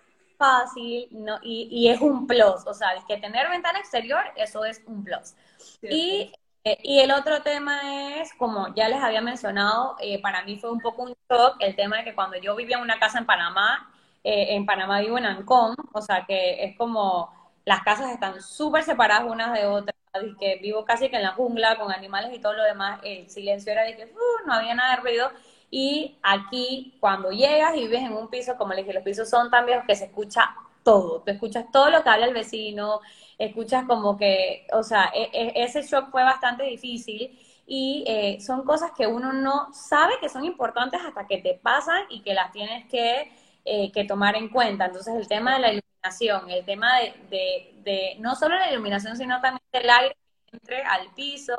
[0.43, 2.67] fácil no, y, y, es un plus.
[2.67, 5.35] O sea, es que tener ventana exterior, eso es un plus.
[5.83, 6.33] Y
[6.65, 10.71] eh, y el otro tema es, como ya les había mencionado, eh, para mí fue
[10.71, 13.27] un poco un shock el tema de que cuando yo vivía en una casa en
[13.27, 17.33] Panamá, eh, en Panamá vivo en Ancón, o sea que es como
[17.65, 21.33] las casas están súper separadas unas de otras, y que vivo casi que en la
[21.33, 24.75] jungla con animales y todo lo demás, el silencio era de que uh, no había
[24.75, 25.31] nada de ruido.
[25.75, 29.51] Y aquí, cuando llegas y vives en un piso, como les dije, los pisos son
[29.51, 31.23] tan viejos que se escucha todo.
[31.23, 33.01] Tú escuchas todo lo que habla el vecino,
[33.39, 38.65] escuchas como que, o sea, e, e, ese shock fue bastante difícil y eh, son
[38.65, 42.53] cosas que uno no sabe que son importantes hasta que te pasan y que las
[42.53, 43.33] tienes que,
[43.65, 44.85] eh, que tomar en cuenta.
[44.87, 49.41] Entonces el tema de la iluminación, el tema de, de, no solo la iluminación, sino
[49.41, 50.17] también del aire
[50.51, 51.57] que entre al piso,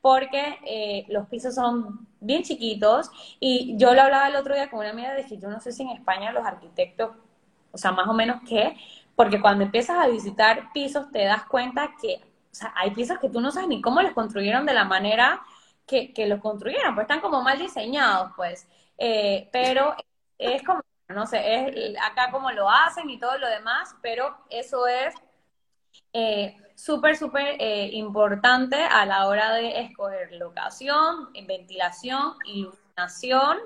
[0.00, 4.80] porque eh, los pisos son bien chiquitos y yo lo hablaba el otro día con
[4.80, 7.10] una amiga de que yo no sé si en España los arquitectos,
[7.72, 8.76] o sea, más o menos qué,
[9.16, 12.20] porque cuando empiezas a visitar pisos te das cuenta que
[12.52, 15.42] o sea, hay pisos que tú no sabes ni cómo los construyeron de la manera
[15.86, 18.68] que, que los construyeron, pues están como mal diseñados, pues.
[18.98, 19.96] Eh, pero
[20.38, 24.86] es como, no sé, es acá como lo hacen y todo lo demás, pero eso
[24.86, 25.14] es
[26.12, 33.58] eh, súper, súper eh, importante a la hora de escoger locación, ventilación, iluminación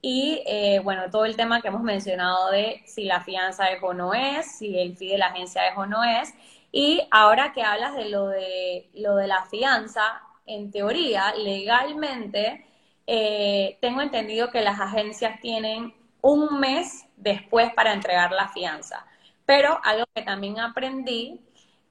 [0.00, 3.92] y eh, bueno, todo el tema que hemos mencionado de si la fianza es o
[3.92, 6.32] no es, si el fee de la agencia es o no es.
[6.72, 12.64] Y ahora que hablas de lo de, lo de la fianza, en teoría, legalmente,
[13.06, 19.04] eh, tengo entendido que las agencias tienen un mes después para entregar la fianza.
[19.44, 21.38] Pero algo que también aprendí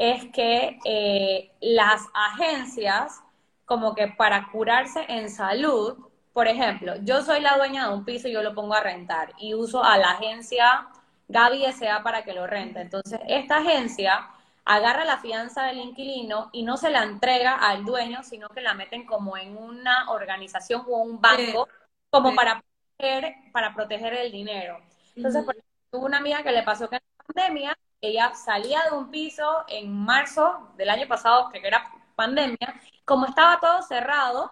[0.01, 3.21] es que eh, las agencias,
[3.65, 5.95] como que para curarse en salud,
[6.33, 9.33] por ejemplo, yo soy la dueña de un piso y yo lo pongo a rentar
[9.37, 10.87] y uso a la agencia
[11.27, 12.01] Gaby S.A.
[12.01, 12.81] para que lo rente.
[12.81, 14.27] Entonces, esta agencia
[14.65, 18.73] agarra la fianza del inquilino y no se la entrega al dueño, sino que la
[18.73, 21.67] meten como en una organización o un banco,
[22.09, 22.63] como para,
[22.97, 24.79] proteger, para proteger el dinero.
[25.15, 28.83] Entonces, por ejemplo, tuve una amiga que le pasó que en la pandemia, ella salía
[28.83, 34.51] de un piso en marzo del año pasado, que era pandemia, como estaba todo cerrado,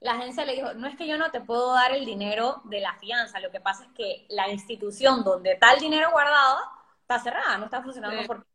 [0.00, 2.80] la agencia le dijo, no es que yo no te puedo dar el dinero de
[2.80, 6.58] la fianza, lo que pasa es que la institución donde está el dinero guardado
[7.00, 8.46] está cerrada, no está funcionando porque,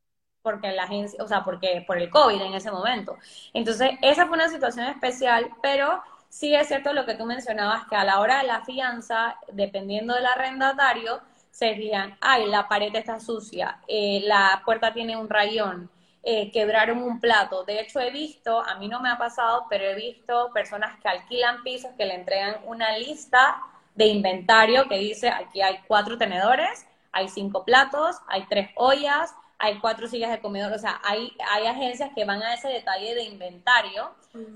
[0.41, 3.17] porque la agencia, o sea, porque por el COVID en ese momento.
[3.53, 7.95] Entonces, esa fue una situación especial, pero sí es cierto lo que tú mencionabas, que
[7.95, 11.21] a la hora de la fianza, dependiendo del arrendatario,
[11.57, 15.89] serían, ay, la pared está sucia, eh, la puerta tiene un rayón,
[16.21, 17.63] eh, quebraron un plato.
[17.63, 21.07] De hecho, he visto, a mí no me ha pasado, pero he visto personas que
[21.09, 23.59] alquilan pisos que le entregan una lista
[23.95, 29.79] de inventario que dice, aquí hay cuatro tenedores, hay cinco platos, hay tres ollas, hay
[29.79, 33.23] cuatro sillas de comedor, o sea, hay, hay agencias que van a ese detalle de
[33.23, 34.11] inventario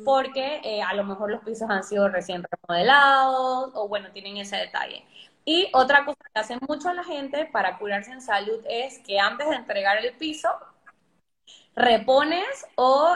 [0.06, 4.58] porque eh, a lo mejor los pisos han sido recién remodelados o bueno, tienen ese
[4.58, 5.04] detalle.
[5.46, 9.50] Y otra cosa que hace mucho la gente para curarse en salud es que antes
[9.50, 10.50] de entregar el piso,
[11.76, 12.66] repones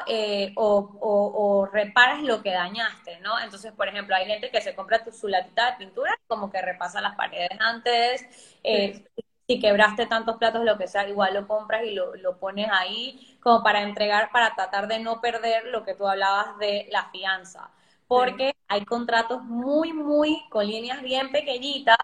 [0.07, 3.39] eh, o, o, reparas lo que dañaste, ¿no?
[3.39, 6.61] Entonces, por ejemplo, hay gente que se compra tu, su latita de pintura, como que
[6.61, 8.25] repasa las paredes antes,
[8.63, 9.03] eh,
[9.47, 13.37] si quebraste tantos platos, lo que sea, igual lo compras y lo, lo, pones ahí
[13.41, 17.69] como para entregar, para tratar de no perder lo que tú hablabas de la fianza.
[18.07, 21.97] Porque hay contratos muy, muy, con líneas bien pequeñitas,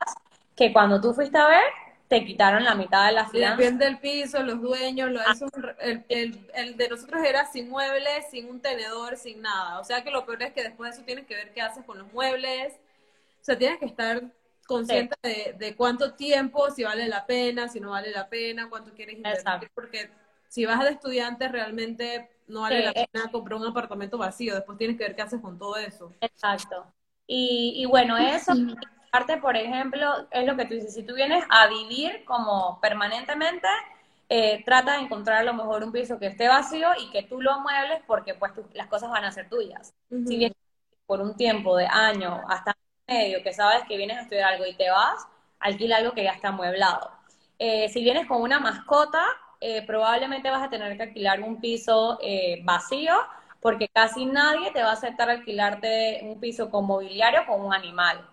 [0.55, 1.63] que cuando tú fuiste a ver,
[2.07, 3.55] te quitaron la mitad de la fianza.
[3.55, 5.47] Depende del piso, los dueños, lo, eso,
[5.79, 9.79] el, el, el, de nosotros era sin muebles, sin un tenedor, sin nada.
[9.79, 11.85] O sea que lo peor es que después de eso tienes que ver qué haces
[11.85, 12.73] con los muebles.
[12.73, 14.23] O sea, tienes que estar
[14.67, 18.93] consciente de, de, cuánto tiempo, si vale la pena, si no vale la pena, cuánto
[18.93, 20.09] quieres invertir, porque
[20.49, 24.97] si vas de estudiante realmente no vale la pena comprar un apartamento vacío, después tienes
[24.97, 26.13] que ver qué haces con todo eso.
[26.21, 26.85] Exacto.
[27.25, 28.53] Y, y bueno, eso
[29.11, 33.67] parte, por ejemplo, es lo que tú dices, si tú vienes a vivir como permanentemente,
[34.29, 37.41] eh, trata de encontrar a lo mejor un piso que esté vacío y que tú
[37.41, 39.93] lo muebles porque pues las cosas van a ser tuyas.
[40.09, 40.55] Si vienes
[41.05, 44.73] por un tiempo de año hasta medio que sabes que vienes a estudiar algo y
[44.75, 45.27] te vas,
[45.59, 47.11] alquila algo que ya está amueblado.
[47.59, 49.25] Eh, si vienes con una mascota,
[49.61, 52.19] eh, probablemente vas a tener que alquilar un piso
[52.63, 53.13] vacío
[53.61, 58.27] porque casi nadie te va a aceptar alquilarte un piso con mobiliario con un animal.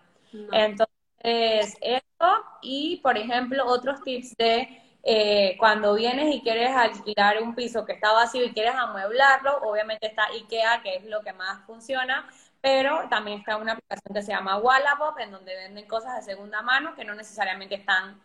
[0.51, 2.27] Entonces, esto
[2.61, 7.93] y, por ejemplo, otros tips de eh, cuando vienes y quieres alquilar un piso que
[7.93, 12.27] está vacío y quieres amueblarlo, obviamente está IKEA, que es lo que más funciona,
[12.61, 16.61] pero también está una aplicación que se llama Wallapop, en donde venden cosas de segunda
[16.61, 18.21] mano que no necesariamente están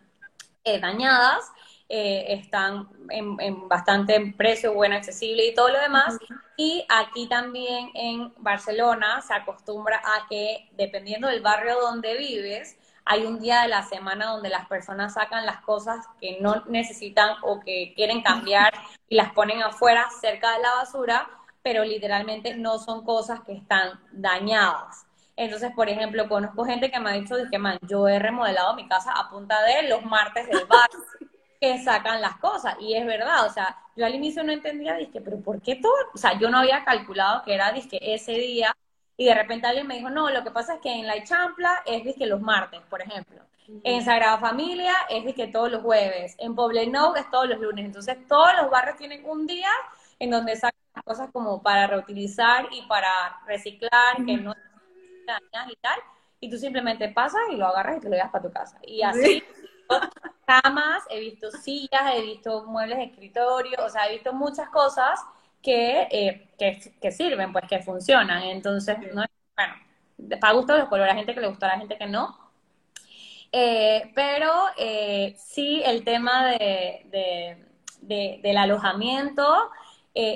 [0.65, 1.53] eh, dañadas,
[1.89, 6.19] eh, están en, bastante precio, bueno, accesible y todo lo demás.
[6.57, 13.27] Y aquí también en Barcelona se acostumbra a que, dependiendo del barrio donde vives, hay
[13.27, 17.61] un día de la semana donde las personas sacan las cosas que no necesitan o
[17.61, 18.73] que quieren cambiar
[19.09, 21.29] y las ponen afuera cerca de la basura,
[21.63, 25.07] pero literalmente no son cosas que están dañadas.
[25.37, 28.87] Entonces, por ejemplo, conozco gente que me ha dicho que, man, yo he remodelado mi
[28.89, 30.89] casa a punta de los martes del bar
[31.65, 32.77] que sacan las cosas.
[32.79, 35.95] Y es verdad, o sea, yo al inicio no entendía, dije, pero ¿por qué todo?
[36.15, 38.77] O sea, yo no había calculado que era, dije, ese día.
[39.17, 41.83] Y de repente alguien me dijo, no, lo que pasa es que en La Champla
[41.87, 43.41] es, dije, los martes, por ejemplo.
[43.83, 46.35] En Sagrada Familia es, dije, todos los jueves.
[46.39, 47.87] En Poblenou es todos los lunes.
[47.87, 49.71] Entonces, todos los barrios tienen un día
[50.19, 53.09] en donde sacan las cosas como para reutilizar y para
[53.47, 54.55] reciclar, que no
[55.71, 55.99] y tal,
[56.41, 58.79] y tú simplemente pasas y lo agarras y te lo llevas para tu casa.
[58.87, 59.43] Y así,
[60.47, 65.21] camas, he visto sillas, he visto muebles de escritorio, o sea, he visto muchas cosas
[65.63, 66.49] que, eh,
[67.01, 68.43] que, sirven, pues que funcionan.
[68.45, 69.75] Entonces, no es, bueno,
[70.41, 72.39] para gusto de los colores, a gente que le gusta, a la gente que no.
[73.51, 77.67] Eh, pero eh, sí, el tema de,
[78.01, 79.71] de, del alojamiento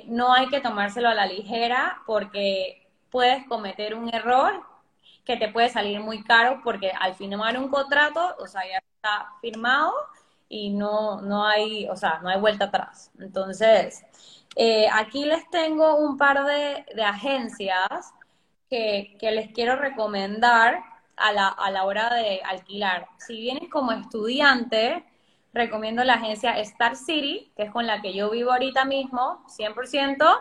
[0.06, 4.62] no hay que tomárselo a la ligera porque puedes cometer un error
[5.24, 8.82] que te puede salir muy caro porque al firmar un contrato, o sea, ya
[9.40, 9.92] firmado
[10.48, 13.10] y no, no hay, o sea, no hay vuelta atrás.
[13.18, 14.04] Entonces,
[14.56, 18.12] eh, aquí les tengo un par de, de agencias
[18.70, 20.82] que, que, les quiero recomendar
[21.16, 23.08] a la, a la hora de alquilar.
[23.18, 25.04] Si vienes como estudiante,
[25.52, 30.40] recomiendo la agencia Star City, que es con la que yo vivo ahorita mismo, 100%.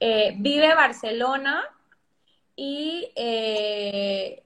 [0.00, 1.62] Eh, vive Barcelona
[2.56, 4.41] y, eh,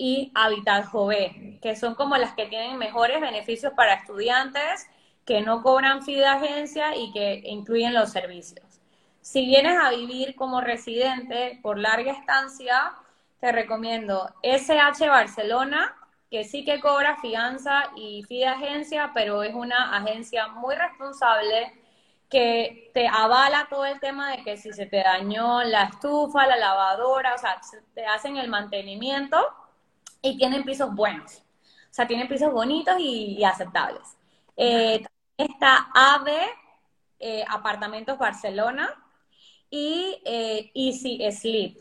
[0.00, 4.88] y Habitat Jove, que son como las que tienen mejores beneficios para estudiantes
[5.26, 8.80] que no cobran fee de agencia y que incluyen los servicios.
[9.20, 12.94] Si vienes a vivir como residente por larga estancia,
[13.40, 15.94] te recomiendo SH Barcelona,
[16.30, 21.74] que sí que cobra fianza y fee de agencia, pero es una agencia muy responsable
[22.30, 26.56] que te avala todo el tema de que si se te dañó la estufa, la
[26.56, 27.60] lavadora, o sea,
[27.92, 29.36] te hacen el mantenimiento
[30.22, 31.42] y tienen pisos buenos.
[31.90, 34.16] O sea, tienen pisos bonitos y, aceptables.
[34.56, 35.02] Eh,
[35.36, 36.40] está AVE,
[37.18, 38.88] eh, Apartamentos Barcelona
[39.68, 41.78] y eh, Easy Sleep.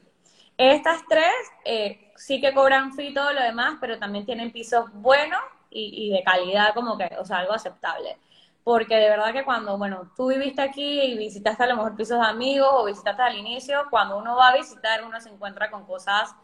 [0.58, 1.32] Estas tres
[1.64, 6.08] eh, sí que cobran fee y todo lo demás, pero también tienen pisos buenos y,
[6.08, 8.18] y, de calidad, como que, o sea, algo aceptable.
[8.64, 12.20] Porque de verdad que cuando, bueno, tú viviste aquí y visitaste a lo mejor pisos
[12.20, 15.86] de amigos o visitaste al inicio, cuando uno va a visitar, uno se encuentra con
[15.86, 16.36] cosas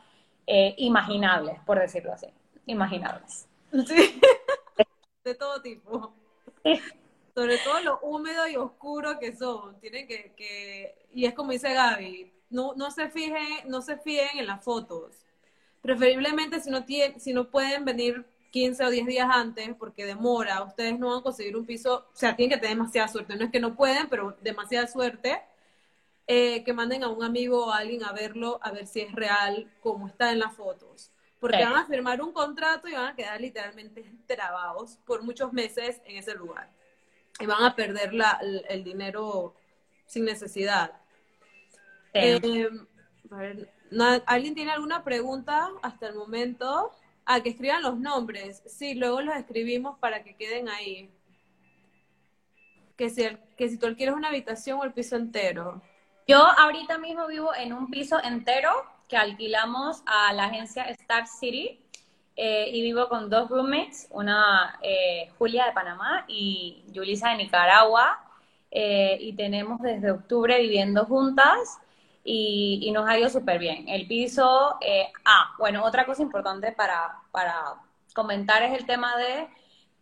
[0.47, 2.27] eh, imaginables, por decirlo así.
[2.65, 3.47] Imaginables.
[3.87, 4.19] Sí.
[5.23, 6.13] De todo tipo.
[7.33, 9.79] Sobre todo lo húmedo y oscuro que son.
[9.79, 14.37] Tienen que, que y es como dice Gaby, no, no se fijen, no se fíen
[14.37, 15.25] en las fotos.
[15.81, 20.63] Preferiblemente si no, tienen, si no pueden venir 15 o 10 días antes porque demora,
[20.63, 23.35] ustedes no van a conseguir un piso, o sea, tienen que tener demasiada suerte.
[23.35, 25.41] No es que no pueden, pero demasiada suerte.
[26.27, 29.11] Eh, que manden a un amigo o a alguien a verlo, a ver si es
[29.11, 31.11] real como está en las fotos.
[31.39, 36.01] Porque van a firmar un contrato y van a quedar literalmente trabados por muchos meses
[36.05, 36.71] en ese lugar.
[37.39, 39.53] Y van a perder la, el dinero
[40.07, 40.93] sin necesidad.
[42.13, 42.69] Eh,
[44.25, 46.91] ¿Alguien tiene alguna pregunta hasta el momento?
[47.25, 48.63] Ah, que escriban los nombres.
[48.65, 51.11] Sí, luego los escribimos para que queden ahí.
[52.95, 55.81] Que si, que si tú quieres una habitación o el piso entero.
[56.27, 58.71] Yo ahorita mismo vivo en un piso entero
[59.07, 61.79] que alquilamos a la agencia Star City
[62.35, 68.21] eh, y vivo con dos roommates, una eh, Julia de Panamá y Yulisa de Nicaragua.
[68.71, 71.79] y tenemos desde octubre viviendo juntas
[72.25, 73.87] y, nos ha ido súper bien.
[73.87, 77.75] El piso, eh, ah, bueno, otra cosa importante para, para
[78.13, 79.47] comentar es el tema de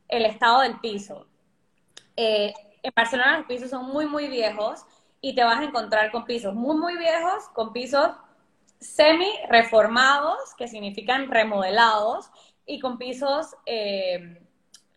[0.08, 1.28] el estado del piso.
[2.16, 4.86] Eh, en Barcelona los pisos son muy, muy viejos
[5.26, 8.10] y te vas a encontrar con pisos muy, muy viejos, con pisos
[8.82, 12.30] semi reformados, que significan remodelados,
[12.66, 14.46] y con pisos eh,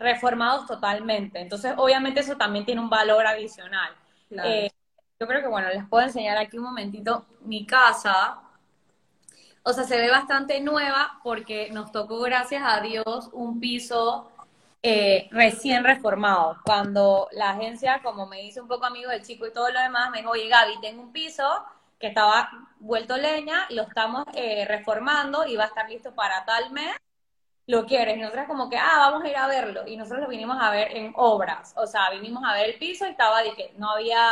[0.01, 1.39] reformados totalmente.
[1.39, 3.95] Entonces, obviamente eso también tiene un valor adicional.
[4.31, 4.69] Eh,
[5.21, 8.41] yo creo que, bueno, les puedo enseñar aquí un momentito mi casa.
[9.63, 14.33] O sea, se ve bastante nueva porque nos tocó, gracias a Dios, un piso
[14.83, 16.59] eh, recién reformado.
[16.65, 20.11] Cuando la agencia, como me hizo un poco amigo del chico y todo lo demás,
[20.11, 21.45] me dijo, oye Gaby, tengo un piso
[21.99, 26.71] que estaba vuelto leña, lo estamos eh, reformando y va a estar listo para tal
[26.73, 26.97] mes
[27.67, 28.17] lo quieres.
[28.17, 29.87] Y nosotros como que, ah, vamos a ir a verlo.
[29.87, 31.75] Y nosotros lo vinimos a ver en obras.
[31.77, 34.23] O sea, vinimos a ver el piso y estaba, dije, no había,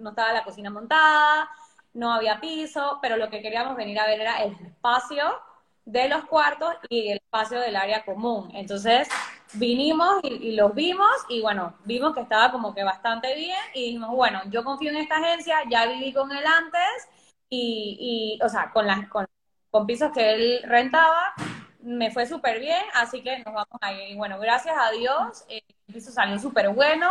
[0.00, 1.48] no estaba la cocina montada,
[1.92, 5.40] no había piso, pero lo que queríamos venir a ver era el espacio
[5.84, 8.50] de los cuartos y el espacio del área común.
[8.54, 9.08] Entonces,
[9.54, 14.10] vinimos y, los vimos y bueno, vimos que estaba como que bastante bien y dijimos,
[14.10, 17.08] bueno, yo confío en esta agencia, ya viví con él antes
[17.50, 19.26] y, y o sea, con las, con,
[19.70, 21.34] con pisos que él rentaba,
[21.80, 24.10] me fue súper bien, así que nos vamos a ir.
[24.10, 27.10] Y bueno, gracias a Dios, eh, el piso salió súper bueno.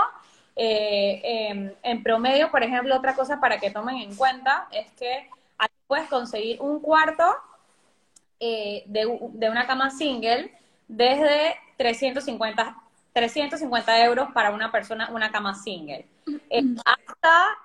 [0.56, 5.30] Eh, em, en promedio, por ejemplo, otra cosa para que tomen en cuenta es que
[5.58, 7.24] aquí puedes conseguir un cuarto
[8.46, 10.52] eh, de, una cama single
[10.88, 12.78] desde 350,
[13.14, 16.08] 350 euros para una persona, una cama single.
[16.86, 17.58] hasta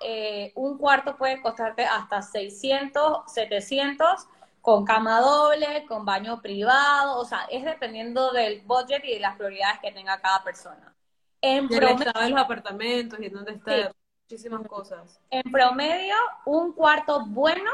[0.55, 4.27] un cuarto puede costarte hasta 600, 700
[4.61, 9.35] con cama doble, con baño privado, o sea, es dependiendo del budget y de las
[9.35, 10.95] prioridades que tenga cada persona.
[11.41, 15.19] En promedio, de los apartamentos y en dónde está, muchísimas cosas.
[15.29, 16.15] En promedio,
[16.45, 17.71] un cuarto bueno,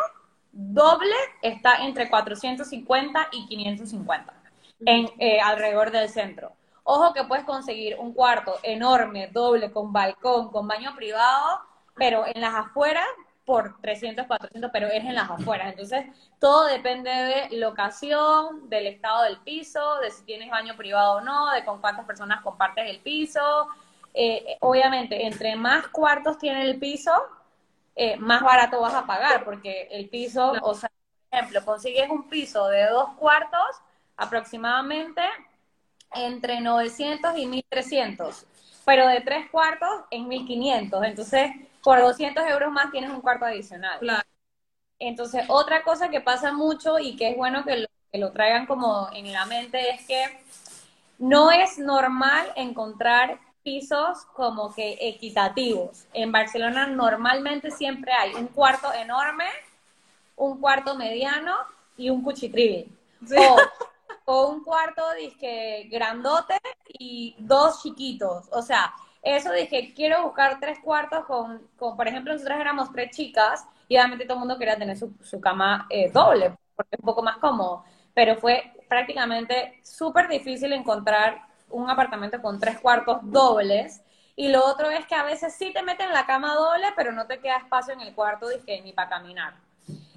[0.56, 4.34] doble, está entre 450 y 550
[4.86, 6.54] en, eh, alrededor del centro.
[6.84, 11.60] Ojo que puedes conseguir un cuarto enorme, doble, con balcón, con baño privado,
[11.96, 13.06] pero en las afueras
[13.44, 15.70] por 300, 400, pero es en las afueras.
[15.70, 16.06] Entonces,
[16.40, 21.52] todo depende de locación, del estado del piso, de si tienes baño privado o no,
[21.52, 23.68] de con cuántas personas compartes el piso.
[24.14, 27.12] Eh, obviamente, entre más cuartos tiene el piso,
[27.96, 30.90] eh, más barato vas a pagar, porque el piso, o sea,
[31.30, 33.82] por ejemplo, consigues un piso de dos cuartos
[34.18, 35.22] aproximadamente
[36.12, 38.46] entre 900 y 1300
[38.86, 41.04] pero de tres cuartos en 1500.
[41.04, 41.52] Entonces,
[41.84, 44.00] por 200 euros más tienes un cuarto adicional.
[44.00, 44.28] Claro.
[45.00, 48.66] Entonces, otra cosa que pasa mucho y que es bueno que lo, que lo traigan
[48.66, 50.24] como en la mente es que
[51.18, 56.06] no es normal encontrar pisos como que equitativos.
[56.14, 59.46] En Barcelona normalmente siempre hay un cuarto enorme,
[60.38, 61.56] un cuarto mediano
[61.98, 62.96] y un cuchitril.
[63.36, 63.58] O,
[64.26, 66.54] o, un cuarto disque grandote
[67.00, 68.48] y dos chiquitos.
[68.52, 68.94] O sea,
[69.24, 73.98] eso dije, quiero buscar tres cuartos con, con, por ejemplo, nosotros éramos tres chicas y
[73.98, 77.24] obviamente todo el mundo quería tener su, su cama eh, doble, porque es un poco
[77.24, 77.84] más cómodo.
[78.14, 84.02] Pero fue prácticamente súper difícil encontrar un apartamento con tres cuartos dobles.
[84.36, 87.26] Y lo otro es que a veces sí te meten la cama doble, pero no
[87.26, 89.54] te queda espacio en el cuarto dije, ni para caminar.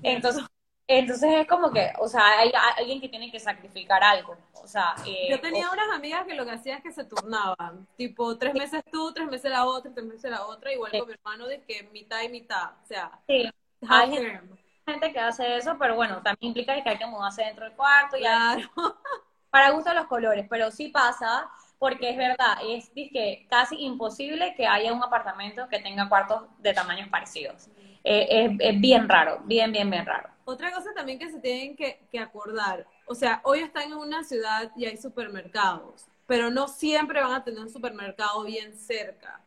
[0.02, 0.44] Entonces,
[0.90, 4.38] entonces es como que, o sea, hay alguien que tiene que sacrificar algo.
[4.54, 7.86] O sea, eh, yo tenía unas amigas que lo que hacían es que se turnaban,
[7.96, 11.12] tipo tres meses tú, tres meses la otra, tres meses la otra, igual con mi
[11.12, 13.50] hermano de que mitad y mitad, o sea, sí.
[13.86, 14.40] hay
[14.86, 18.16] gente, que hace eso, pero bueno, también implica que hay que mudarse dentro del cuarto
[18.16, 18.70] y claro.
[19.50, 24.66] para gusto los colores, pero sí pasa porque es verdad, es, que casi imposible que
[24.66, 27.68] haya un apartamento que tenga cuartos de tamaños parecidos.
[28.04, 30.28] Eh, es, bien raro, bien, bien, bien raro.
[30.44, 34.24] Otra cosa también que se tienen que, que acordar, o sea, hoy están en una
[34.24, 39.40] ciudad y hay supermercados, pero no siempre van a tener un supermercado bien cerca.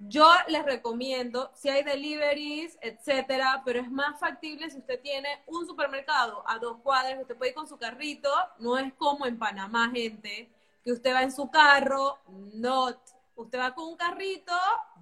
[0.00, 5.66] Yo les recomiendo, si hay deliveries, etcétera, pero es más factible si usted tiene un
[5.66, 8.30] supermercado a dos cuadras, usted puede ir con su carrito,
[8.60, 10.48] no es como en Panamá, gente,
[10.84, 12.18] que usted va en su carro,
[12.54, 12.96] no,
[13.34, 14.52] usted va con un carrito,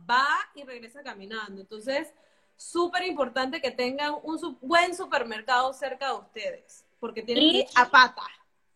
[0.09, 1.61] va y regresa caminando.
[1.61, 2.15] Entonces,
[2.57, 7.85] súper importante que tengan un buen supermercado cerca de ustedes, porque tienen que ir a
[7.85, 8.23] pata.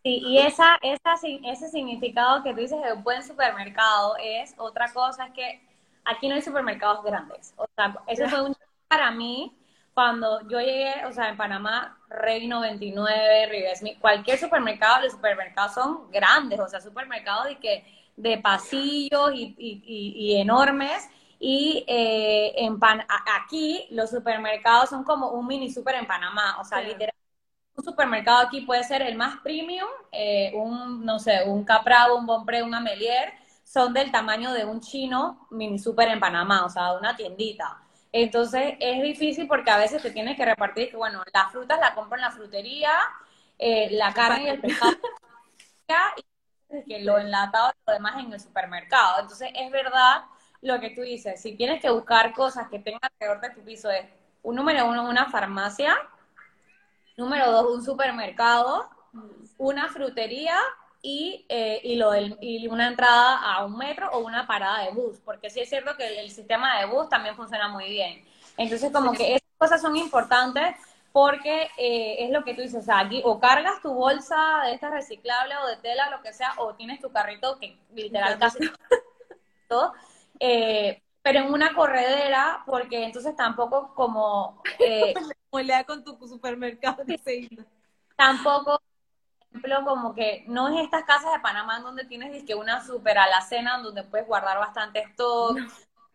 [0.03, 1.15] Sí, y esa, esa,
[1.45, 5.70] ese significado que tú dices de buen supermercado es otra cosa, es que
[6.05, 7.53] aquí no hay supermercados grandes.
[7.57, 8.55] O sea, eso fue un
[8.87, 9.55] para mí
[9.93, 16.11] cuando yo llegué, o sea, en Panamá, Rey 99, Rivesmi, cualquier supermercado, los supermercados son
[16.11, 17.85] grandes, o sea, supermercados de, que,
[18.15, 19.81] de pasillos y, y,
[20.15, 21.09] y, enormes.
[21.39, 23.03] Y eh, en Pan
[23.39, 27.15] aquí los supermercados son como un mini super en Panamá, o sea, literalmente
[27.75, 32.25] un supermercado aquí puede ser el más premium, eh, un, no sé, un Capravo, un
[32.25, 33.33] Bonpré, un Amelier,
[33.71, 37.81] son del tamaño de un chino mini super en Panamá, o sea, de una tiendita.
[38.11, 41.91] Entonces es difícil porque a veces te tienes que repartir que, bueno, las frutas las
[41.91, 42.91] compro en la frutería,
[43.57, 44.91] eh, la carne y el pescado,
[46.67, 49.21] y que lo enlatado y lo demás en el supermercado.
[49.21, 50.25] Entonces es verdad
[50.61, 53.89] lo que tú dices, si tienes que buscar cosas que tengan alrededor de tu piso,
[53.89, 54.05] es
[54.43, 55.95] un número uno, una farmacia,
[57.15, 58.89] número dos, un supermercado,
[59.57, 60.57] una frutería
[61.01, 64.91] y, eh, y, lo del, y una entrada a un metro o una parada de
[64.91, 68.23] bus, porque sí es cierto que el, sistema de bus también funciona muy bien.
[68.57, 70.75] Entonces, como que esas cosas son importantes
[71.11, 75.57] porque eh, es lo que tú dices, aquí o cargas tu bolsa de esta reciclable
[75.57, 78.59] o de tela, lo que sea, o tienes tu carrito que literal casi
[79.67, 79.93] todo,
[80.39, 84.61] eh, pero en una corredera, porque entonces tampoco como...
[84.79, 85.13] Eh,
[85.85, 87.03] con tu supermercado
[88.15, 88.81] Tampoco
[89.51, 93.79] ejemplo, como que no es estas casas de Panamá donde tienes que una super alacena
[93.79, 95.57] donde puedes guardar bastante stock.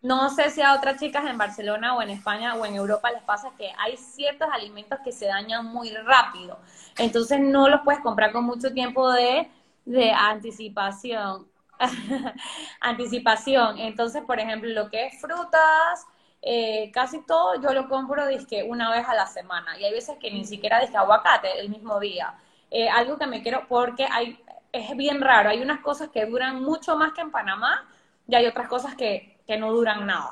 [0.02, 0.30] No.
[0.30, 3.50] sé si a otras chicas en Barcelona o en España o en Europa les pasa
[3.58, 6.58] que hay ciertos alimentos que se dañan muy rápido.
[6.98, 9.50] Entonces no los puedes comprar con mucho tiempo de,
[9.84, 11.48] de anticipación.
[12.80, 13.78] anticipación.
[13.78, 16.06] Entonces, por ejemplo, lo que es frutas,
[16.42, 19.78] eh, casi todo yo lo compro dizque, una vez a la semana.
[19.78, 22.34] Y hay veces que ni siquiera dije aguacate el mismo día.
[22.70, 24.38] Eh, algo que me quiero, porque hay,
[24.72, 27.88] es bien raro, hay unas cosas que duran mucho más que en Panamá
[28.28, 30.30] y hay otras cosas que, que no duran nada.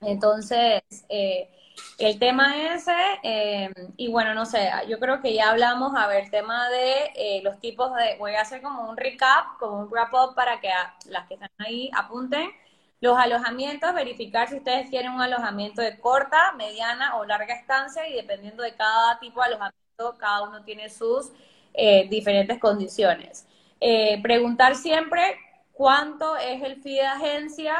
[0.00, 1.50] Entonces, eh,
[1.98, 6.30] el tema ese, eh, y bueno, no sé, yo creo que ya hablamos, a ver,
[6.30, 10.60] tema de los tipos de, voy a hacer como un recap, como un wrap-up para
[10.60, 10.70] que
[11.06, 12.50] las que están ahí apunten.
[13.00, 18.14] Los alojamientos, verificar si ustedes quieren un alojamiento de corta, mediana o larga estancia y
[18.14, 19.79] dependiendo de cada tipo de alojamiento
[20.18, 21.30] cada uno tiene sus
[21.74, 23.46] eh, diferentes condiciones.
[23.80, 25.38] Eh, preguntar siempre
[25.72, 27.74] cuánto es el fee de agencia,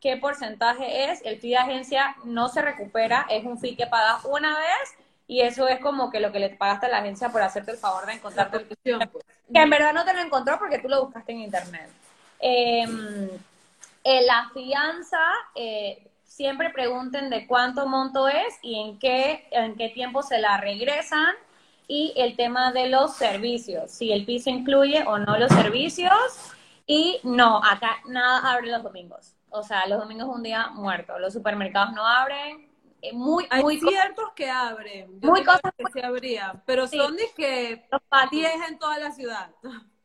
[0.00, 1.22] qué porcentaje es.
[1.24, 4.94] El fee de agencia no se recupera, es un fee que pagas una vez
[5.28, 7.78] y eso es como que lo que le pagaste a la agencia por hacerte el
[7.78, 9.24] favor de encontrar tu pues.
[9.52, 11.88] Que en verdad no te lo encontró porque tú lo buscaste en internet.
[12.40, 13.28] Em,
[14.04, 15.20] la fianza,
[15.54, 20.58] eh, siempre pregunten de cuánto monto es y en qué, en qué tiempo se la
[20.58, 21.34] regresan
[21.88, 26.12] y el tema de los servicios, si el piso incluye o no los servicios
[26.88, 29.34] Y no, acá nada abre los domingos.
[29.50, 31.18] O sea, los domingos es un día muerto.
[31.18, 32.70] Los supermercados no abren.
[33.12, 35.20] Muy, Hay muy ciertos que abren.
[35.20, 36.96] Yo Muy cosas- que se abría, pero Sí.
[36.96, 38.30] son de que los patis.
[38.40, 39.50] 10 en toda la ciudad.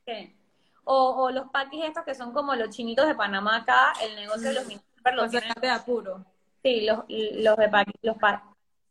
[0.08, 0.36] Sí.
[0.84, 4.48] O, o los patis estos que son como los chinitos de Panamá acá, el negocio
[4.50, 6.26] de los mini super lo Para tienen sacarte de apuro.
[6.64, 8.18] Sí, los, los de los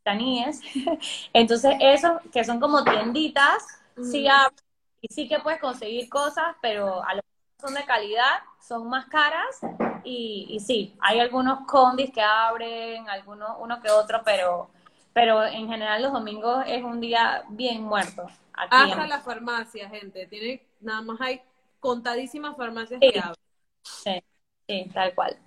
[1.32, 3.62] Entonces, esos que son como tienditas,
[4.00, 4.28] sí Ujú.
[4.28, 4.56] abren
[5.00, 7.24] y sí que puedes conseguir cosas, pero a lo mejor
[7.60, 9.60] son de calidad, son más caras
[10.04, 14.70] y, y sí, hay algunos condis que abren, algunos, uno que otro, pero,
[15.12, 18.26] pero en general los domingos es un día bien muerto.
[18.54, 20.26] Aquí Hasta en- la farmacia, gente.
[20.26, 21.42] Tiene, nada más hay
[21.78, 23.10] contadísimas farmacias Sí.
[23.10, 23.36] que abren.
[23.82, 24.24] sí,
[24.68, 25.38] sí, tal cual.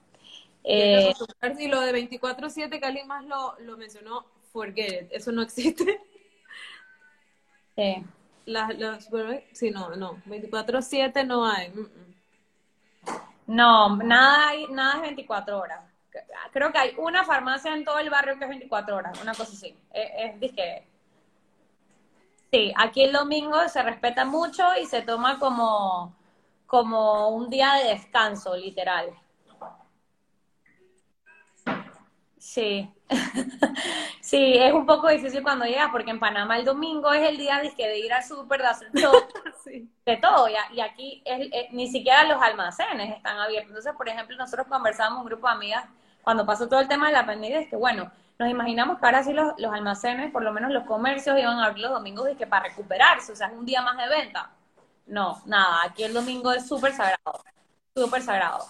[0.71, 1.13] Y Eh.
[1.59, 5.09] Y lo de 24-7 que alguien más lo, lo mencionó, forget it.
[5.11, 5.83] Eso no existe.
[7.75, 8.05] sí.
[8.45, 9.09] Las, las,
[9.53, 10.21] sí, no, no.
[10.25, 11.69] 24-7 no hay.
[11.69, 12.13] Mm, mm.
[13.47, 15.81] No, nada, hay- nada es 24 horas.
[16.51, 19.53] Creo que hay una farmacia en todo el barrio que es 24 horas, una cosa
[19.53, 19.75] así.
[19.91, 20.53] Es, es
[22.51, 26.15] Sí, aquí el domingo se respeta mucho y se toma como,
[26.67, 29.09] como un día de descanso, literal.
[32.43, 32.91] Sí.
[34.21, 37.59] Sí, es un poco difícil cuando llegas porque en Panamá el domingo es el día
[37.59, 38.89] de ir al súper, de hacer
[39.63, 39.89] Sí.
[40.05, 43.69] de todo, y, aquí es- es- ni siquiera los almacenes están abiertos.
[43.69, 45.85] Entonces, por ejemplo, nosotros conversamos un grupo de amigas
[46.23, 49.23] cuando pasó todo el tema de la pandemia, es que bueno, nos imaginamos que ahora
[49.23, 52.35] sí los, los almacenes, por lo menos los comercios, iban a abrir los domingos y
[52.35, 54.49] que para recuperarse, o sea, es un día más de venta.
[55.05, 57.43] No, nada, aquí el domingo es súper sagrado,
[57.95, 58.65] súper sagrado.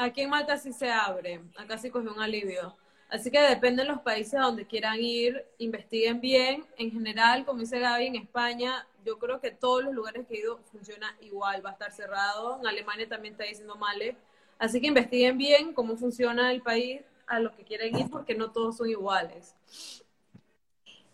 [0.00, 1.40] Aquí en Malta sí se abre.
[1.56, 2.76] Acá sí cogió un alivio.
[3.08, 6.64] Así que depende de los países a donde quieran ir, investiguen bien.
[6.76, 10.38] En general, como dice Gaby, en España, yo creo que todos los lugares que he
[10.38, 12.60] ido funciona igual, va a estar cerrado.
[12.60, 14.16] En Alemania también está diciendo Male.
[14.60, 18.52] Así que investiguen bien cómo funciona el país a los que quieren ir, porque no
[18.52, 19.56] todos son iguales.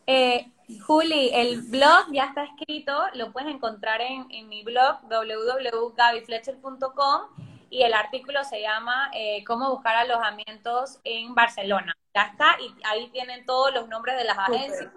[0.06, 0.52] Eh,
[0.86, 7.82] Juli, el blog ya está escrito, lo puedes encontrar en, en mi blog www.gabyfletcher.com y
[7.82, 11.96] el artículo se llama eh, Cómo buscar alojamientos en Barcelona.
[12.14, 14.92] Ya está, y ahí tienen todos los nombres de las agencias.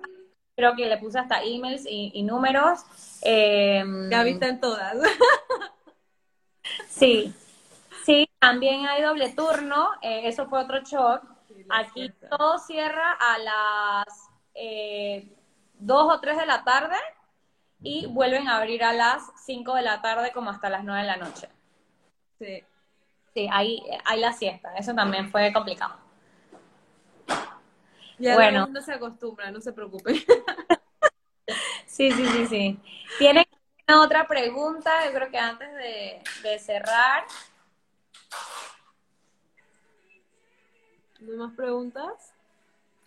[0.56, 2.82] Creo que le puse hasta emails y, y números.
[3.24, 4.96] Eh, Gaby está en todas.
[6.90, 7.34] Sí,
[8.04, 11.24] sí, también hay doble turno, eh, eso fue otro shock.
[11.70, 15.34] Aquí todo cierra a las eh,
[15.80, 16.98] 2 o 3 de la tarde
[17.82, 21.08] y vuelven a abrir a las 5 de la tarde como hasta las 9 de
[21.08, 21.48] la noche.
[22.40, 22.64] Sí.
[23.34, 25.96] Sí, ahí hay la siesta, eso también fue complicado.
[28.18, 28.60] Ya Bueno.
[28.60, 30.16] el mundo se acostumbra, no se preocupen.
[31.86, 32.80] Sí, sí, sí, sí.
[33.18, 33.46] ¿Tienen
[33.88, 35.06] otra pregunta?
[35.06, 37.24] Yo creo que antes de, de cerrar.
[41.20, 42.36] ¿No hay más preguntas?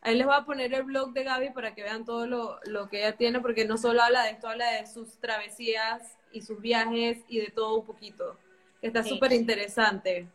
[0.00, 2.88] Ahí les voy a poner el blog de Gaby para que vean todo lo, lo
[2.88, 6.60] que ella tiene, porque no solo habla de esto, habla de sus travesías y sus
[6.60, 8.38] viajes y de todo un poquito.
[8.82, 9.10] Está Sí.
[9.10, 10.28] súper interesante.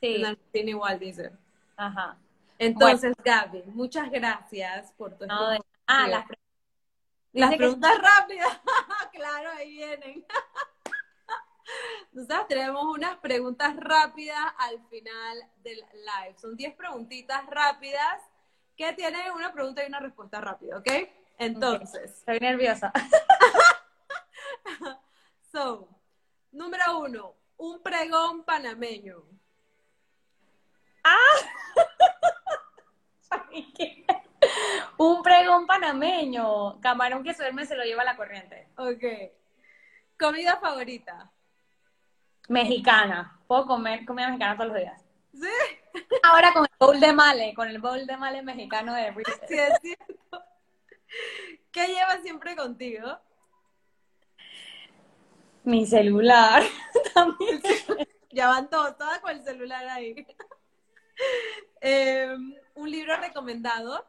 [0.00, 1.32] Sí, En Argentina igual dice.
[1.76, 2.16] ajá.
[2.58, 6.38] Entonces, Gaby, muchas gracias por tu No, de- ah, las pre-
[7.32, 8.60] Las dice que- preguntas rápidas.
[9.12, 10.24] claro, ahí vienen.
[12.12, 16.38] Nosotros tenemos unas preguntas rápidas al final del live.
[16.38, 18.20] Son 10 preguntitas rápidas
[18.76, 20.88] que tienen una pregunta y una respuesta rápida, ¿ok?
[21.38, 22.92] Entonces, Estoy nerviosa.
[25.52, 25.88] so,
[26.52, 29.24] número uno, un pregón panameño.
[34.98, 36.80] Un pregón panameño.
[36.80, 38.68] Camarón que duerme se lo lleva la corriente.
[38.76, 39.04] Ok.
[40.18, 41.30] Comida favorita.
[42.48, 43.40] Mexicana.
[43.46, 45.04] Puedo comer comida mexicana todos los días.
[45.32, 45.48] ¿Sí?
[46.22, 49.40] Ahora con el bowl de male, con el bowl de male mexicano de Reese's.
[49.48, 50.44] Sí, es cierto.
[51.70, 53.18] ¿Qué llevas siempre contigo?
[55.64, 56.62] Mi celular.
[57.14, 57.60] También.
[58.34, 60.26] Ya van todos, todas con el celular ahí.
[61.82, 62.34] Eh,
[62.74, 64.06] un libro recomendado.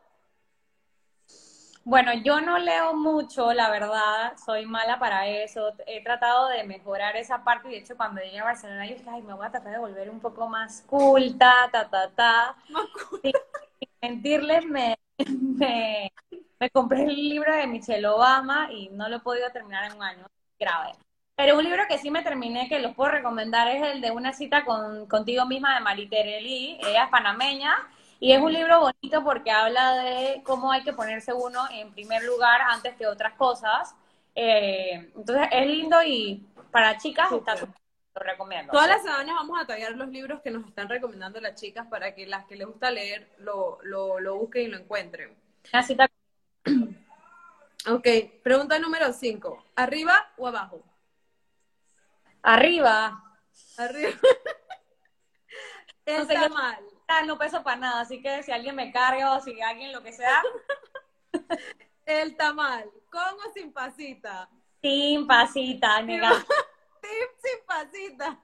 [1.83, 5.73] Bueno, yo no leo mucho, la verdad, soy mala para eso.
[5.85, 9.09] He tratado de mejorar esa parte y de hecho cuando llegué a Barcelona yo dije,
[9.09, 12.55] ay, me voy a tratar de volver un poco más culta, ta, ta, ta.
[12.69, 12.85] Más.
[13.21, 14.95] Sin mentirles, me,
[15.27, 16.13] me,
[16.57, 20.03] me compré el libro de Michelle Obama y no lo he podido terminar en un
[20.03, 20.25] año.
[20.57, 20.93] Grave.
[21.35, 24.33] Pero un libro que sí me terminé, que los puedo recomendar, es el de Una
[24.33, 26.77] cita con, contigo misma de Maritereli.
[26.81, 27.75] Ella es panameña.
[28.19, 32.23] Y es un libro bonito porque habla de cómo hay que ponerse uno en primer
[32.23, 33.95] lugar antes que otras cosas.
[34.35, 37.55] Eh, entonces es lindo y para chicas Súper.
[37.55, 37.81] está súper,
[38.15, 38.71] lo recomiendo.
[38.71, 42.15] Todas las semanas vamos a tallar los libros que nos están recomendando las chicas para
[42.15, 45.35] que las que les gusta leer lo, lo, lo busquen y lo encuentren.
[45.73, 46.09] Una cita
[47.85, 48.07] Ok,
[48.41, 49.65] pregunta número 5.
[49.75, 50.81] ¿Arriba o abajo?
[52.43, 53.23] Arriba.
[53.77, 54.11] Arriba.
[56.05, 56.83] No yo- tamal.
[57.07, 60.03] Ah, no peso para nada, así que si alguien me carga o si alguien lo
[60.03, 60.41] que sea,
[62.05, 62.89] El tamal.
[63.09, 64.49] ¿Con o sin pasita?
[64.81, 66.31] sin pasita, nega.
[67.01, 68.39] Sin pasita.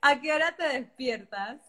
[0.00, 1.60] ¿A qué hora te despiertas?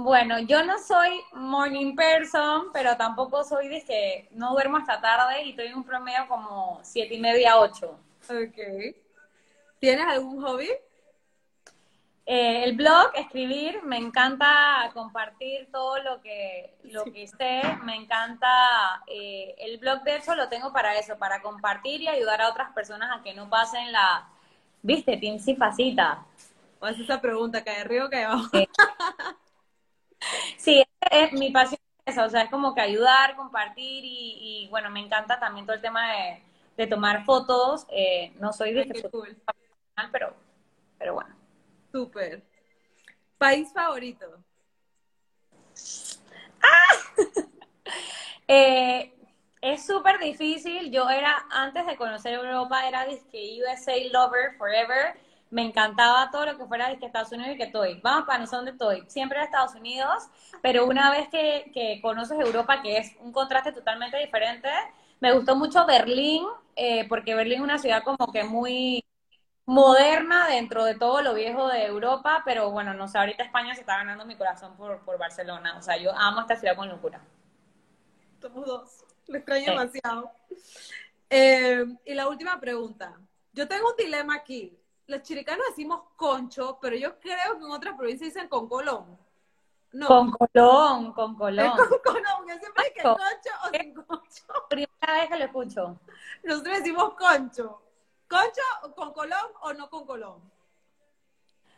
[0.00, 5.42] Bueno, yo no soy morning person, pero tampoco soy de que no duermo hasta tarde
[5.42, 7.98] y estoy en un promedio como siete y media, ocho.
[8.30, 8.94] Ok.
[9.80, 10.70] ¿Tienes algún hobby?
[12.26, 19.02] Eh, el blog, escribir, me encanta compartir todo lo que, lo que sé, me encanta,
[19.08, 22.72] eh, el blog de hecho lo tengo para eso, para compartir y ayudar a otras
[22.72, 24.28] personas a que no pasen la,
[24.80, 26.24] viste, Team sin pasita.
[26.78, 28.50] O haces esa pregunta, ¿cae arriba o cae abajo?
[30.68, 34.68] Sí, es, mi pasión es esa, o sea, es como que ayudar, compartir y, y,
[34.68, 36.42] bueno, me encanta también todo el tema de,
[36.76, 39.34] de tomar fotos, eh, no soy de Ay, cool.
[40.12, 40.34] pero,
[40.98, 41.34] pero bueno.
[41.90, 42.42] Súper.
[43.38, 44.26] ¿País favorito?
[48.50, 49.12] Eh,
[49.60, 50.90] es súper difícil.
[50.90, 55.20] Yo era, antes de conocer Europa, era disque USA Lover Forever.
[55.50, 58.00] Me encantaba todo lo que fuera disque Estados Unidos y que estoy.
[58.02, 59.04] Vamos para no sé dónde estoy.
[59.08, 60.24] Siempre era Estados Unidos,
[60.62, 64.68] pero una vez que, que conoces Europa, que es un contraste totalmente diferente,
[65.20, 66.44] me gustó mucho Berlín,
[66.76, 69.04] eh, porque Berlín es una ciudad como que muy
[69.66, 73.82] moderna dentro de todo lo viejo de Europa, pero bueno, no sé, ahorita España se
[73.82, 75.76] está ganando mi corazón por, por Barcelona.
[75.78, 77.20] O sea, yo amo esta ciudad con locura.
[78.40, 79.04] Somos dos.
[79.26, 79.72] Lo extraño Sí.
[79.72, 80.32] demasiado.
[81.30, 83.20] Eh, y la última pregunta.
[83.52, 84.77] Yo tengo un dilema aquí.
[85.08, 89.18] Los chiricanos decimos concho, pero yo creo que en otras provincias dicen con colón.
[89.92, 91.72] No, Con Colón, con Colón.
[91.88, 92.46] con colón.
[92.46, 93.16] Yo siempre Concho.
[93.16, 94.44] concho o sin concho.
[94.68, 96.00] Primera vez que lo escucho.
[96.44, 97.82] Nosotros decimos concho.
[98.28, 100.42] ¿Concho con colón o no con colón?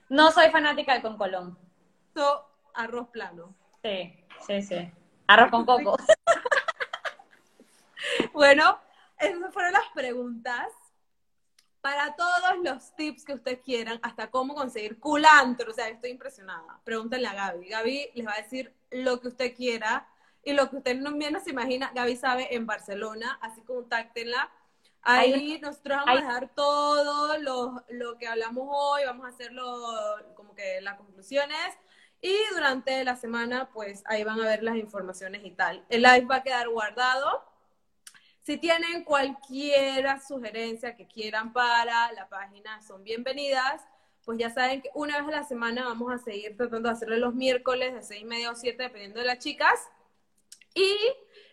[0.08, 1.56] No soy fanática del con Colón.
[2.14, 3.54] So, arroz plano.
[3.84, 4.12] Sí,
[4.44, 4.92] sí, sí.
[5.28, 5.96] Arroz con coco.
[8.32, 8.78] Bueno,
[9.18, 10.66] esas fueron las preguntas.
[11.80, 16.80] Para todos los tips que ustedes quieran, hasta cómo conseguir culantro, o sea, estoy impresionada.
[16.84, 17.68] Pregúntenle a Gaby.
[17.68, 20.06] Gaby les va a decir lo que usted quiera
[20.44, 21.90] y lo que usted no menos se imagina.
[21.94, 24.50] Gaby sabe en Barcelona, así contáctenla.
[25.02, 29.64] Ahí Hay nosotros vamos a dejar todo lo, lo que hablamos hoy, vamos a hacerlo
[30.34, 31.78] como que las conclusiones.
[32.20, 35.84] Y durante la semana, pues ahí van a ver las informaciones y tal.
[35.88, 37.49] El live va a quedar guardado.
[38.42, 43.82] Si tienen cualquier sugerencia que quieran para la página, son bienvenidas.
[44.24, 47.16] Pues ya saben que una vez a la semana vamos a seguir tratando de hacerlo
[47.16, 49.78] los miércoles de seis y media o siete, dependiendo de las chicas.
[50.74, 50.96] Y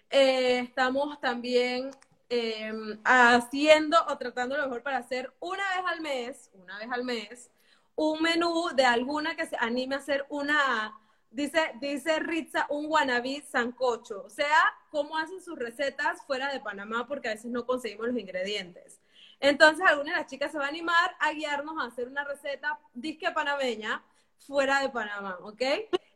[0.09, 1.91] eh, estamos también
[2.29, 2.73] eh,
[3.03, 7.51] haciendo o tratando lo mejor para hacer una vez al mes, una vez al mes,
[7.95, 10.97] un menú de alguna que se anime a hacer una,
[11.31, 14.23] dice, dice Ritza, un wannabe sancocho.
[14.25, 18.17] O sea, cómo hacen sus recetas fuera de Panamá porque a veces no conseguimos los
[18.17, 18.99] ingredientes.
[19.39, 22.79] Entonces, alguna de las chicas se va a animar a guiarnos a hacer una receta
[22.93, 24.03] disque panameña
[24.39, 25.61] fuera de Panamá, ¿ok?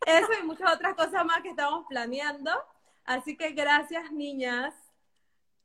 [0.06, 2.52] Eso y muchas otras cosas más que estamos planeando.
[3.06, 4.74] Así que gracias, niñas.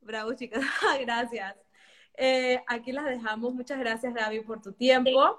[0.01, 0.63] Bravo, chicas.
[1.01, 1.55] gracias.
[2.15, 3.53] Eh, aquí las dejamos.
[3.53, 5.37] Muchas gracias, Gaby, por tu tiempo.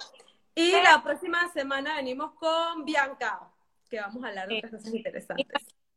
[0.55, 3.49] Y la próxima semana venimos con Bianca,
[3.89, 4.59] que vamos a hablar de Sí.
[4.59, 5.47] otras cosas interesantes.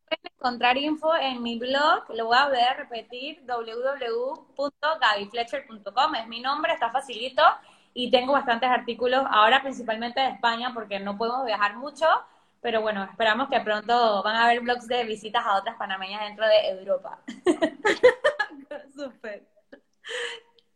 [0.08, 6.72] Pueden encontrar info en mi blog, lo voy a a repetir, www.gabyfletcher.com, es mi nombre,
[6.74, 7.42] está facilito
[7.94, 12.06] y tengo bastantes artículos, ahora principalmente de España porque no podemos viajar mucho,
[12.60, 16.46] pero bueno, esperamos que pronto van a haber blogs de visitas a otras panameñas dentro
[16.46, 17.18] de Europa.
[18.96, 19.42] Súper.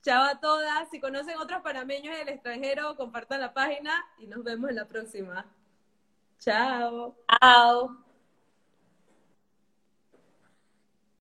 [0.03, 0.89] Chao a todas.
[0.91, 4.87] Si conocen otros panameños en el extranjero, compartan la página y nos vemos en la
[4.87, 5.45] próxima.
[6.39, 7.17] Chao.
[7.41, 8.06] Chao.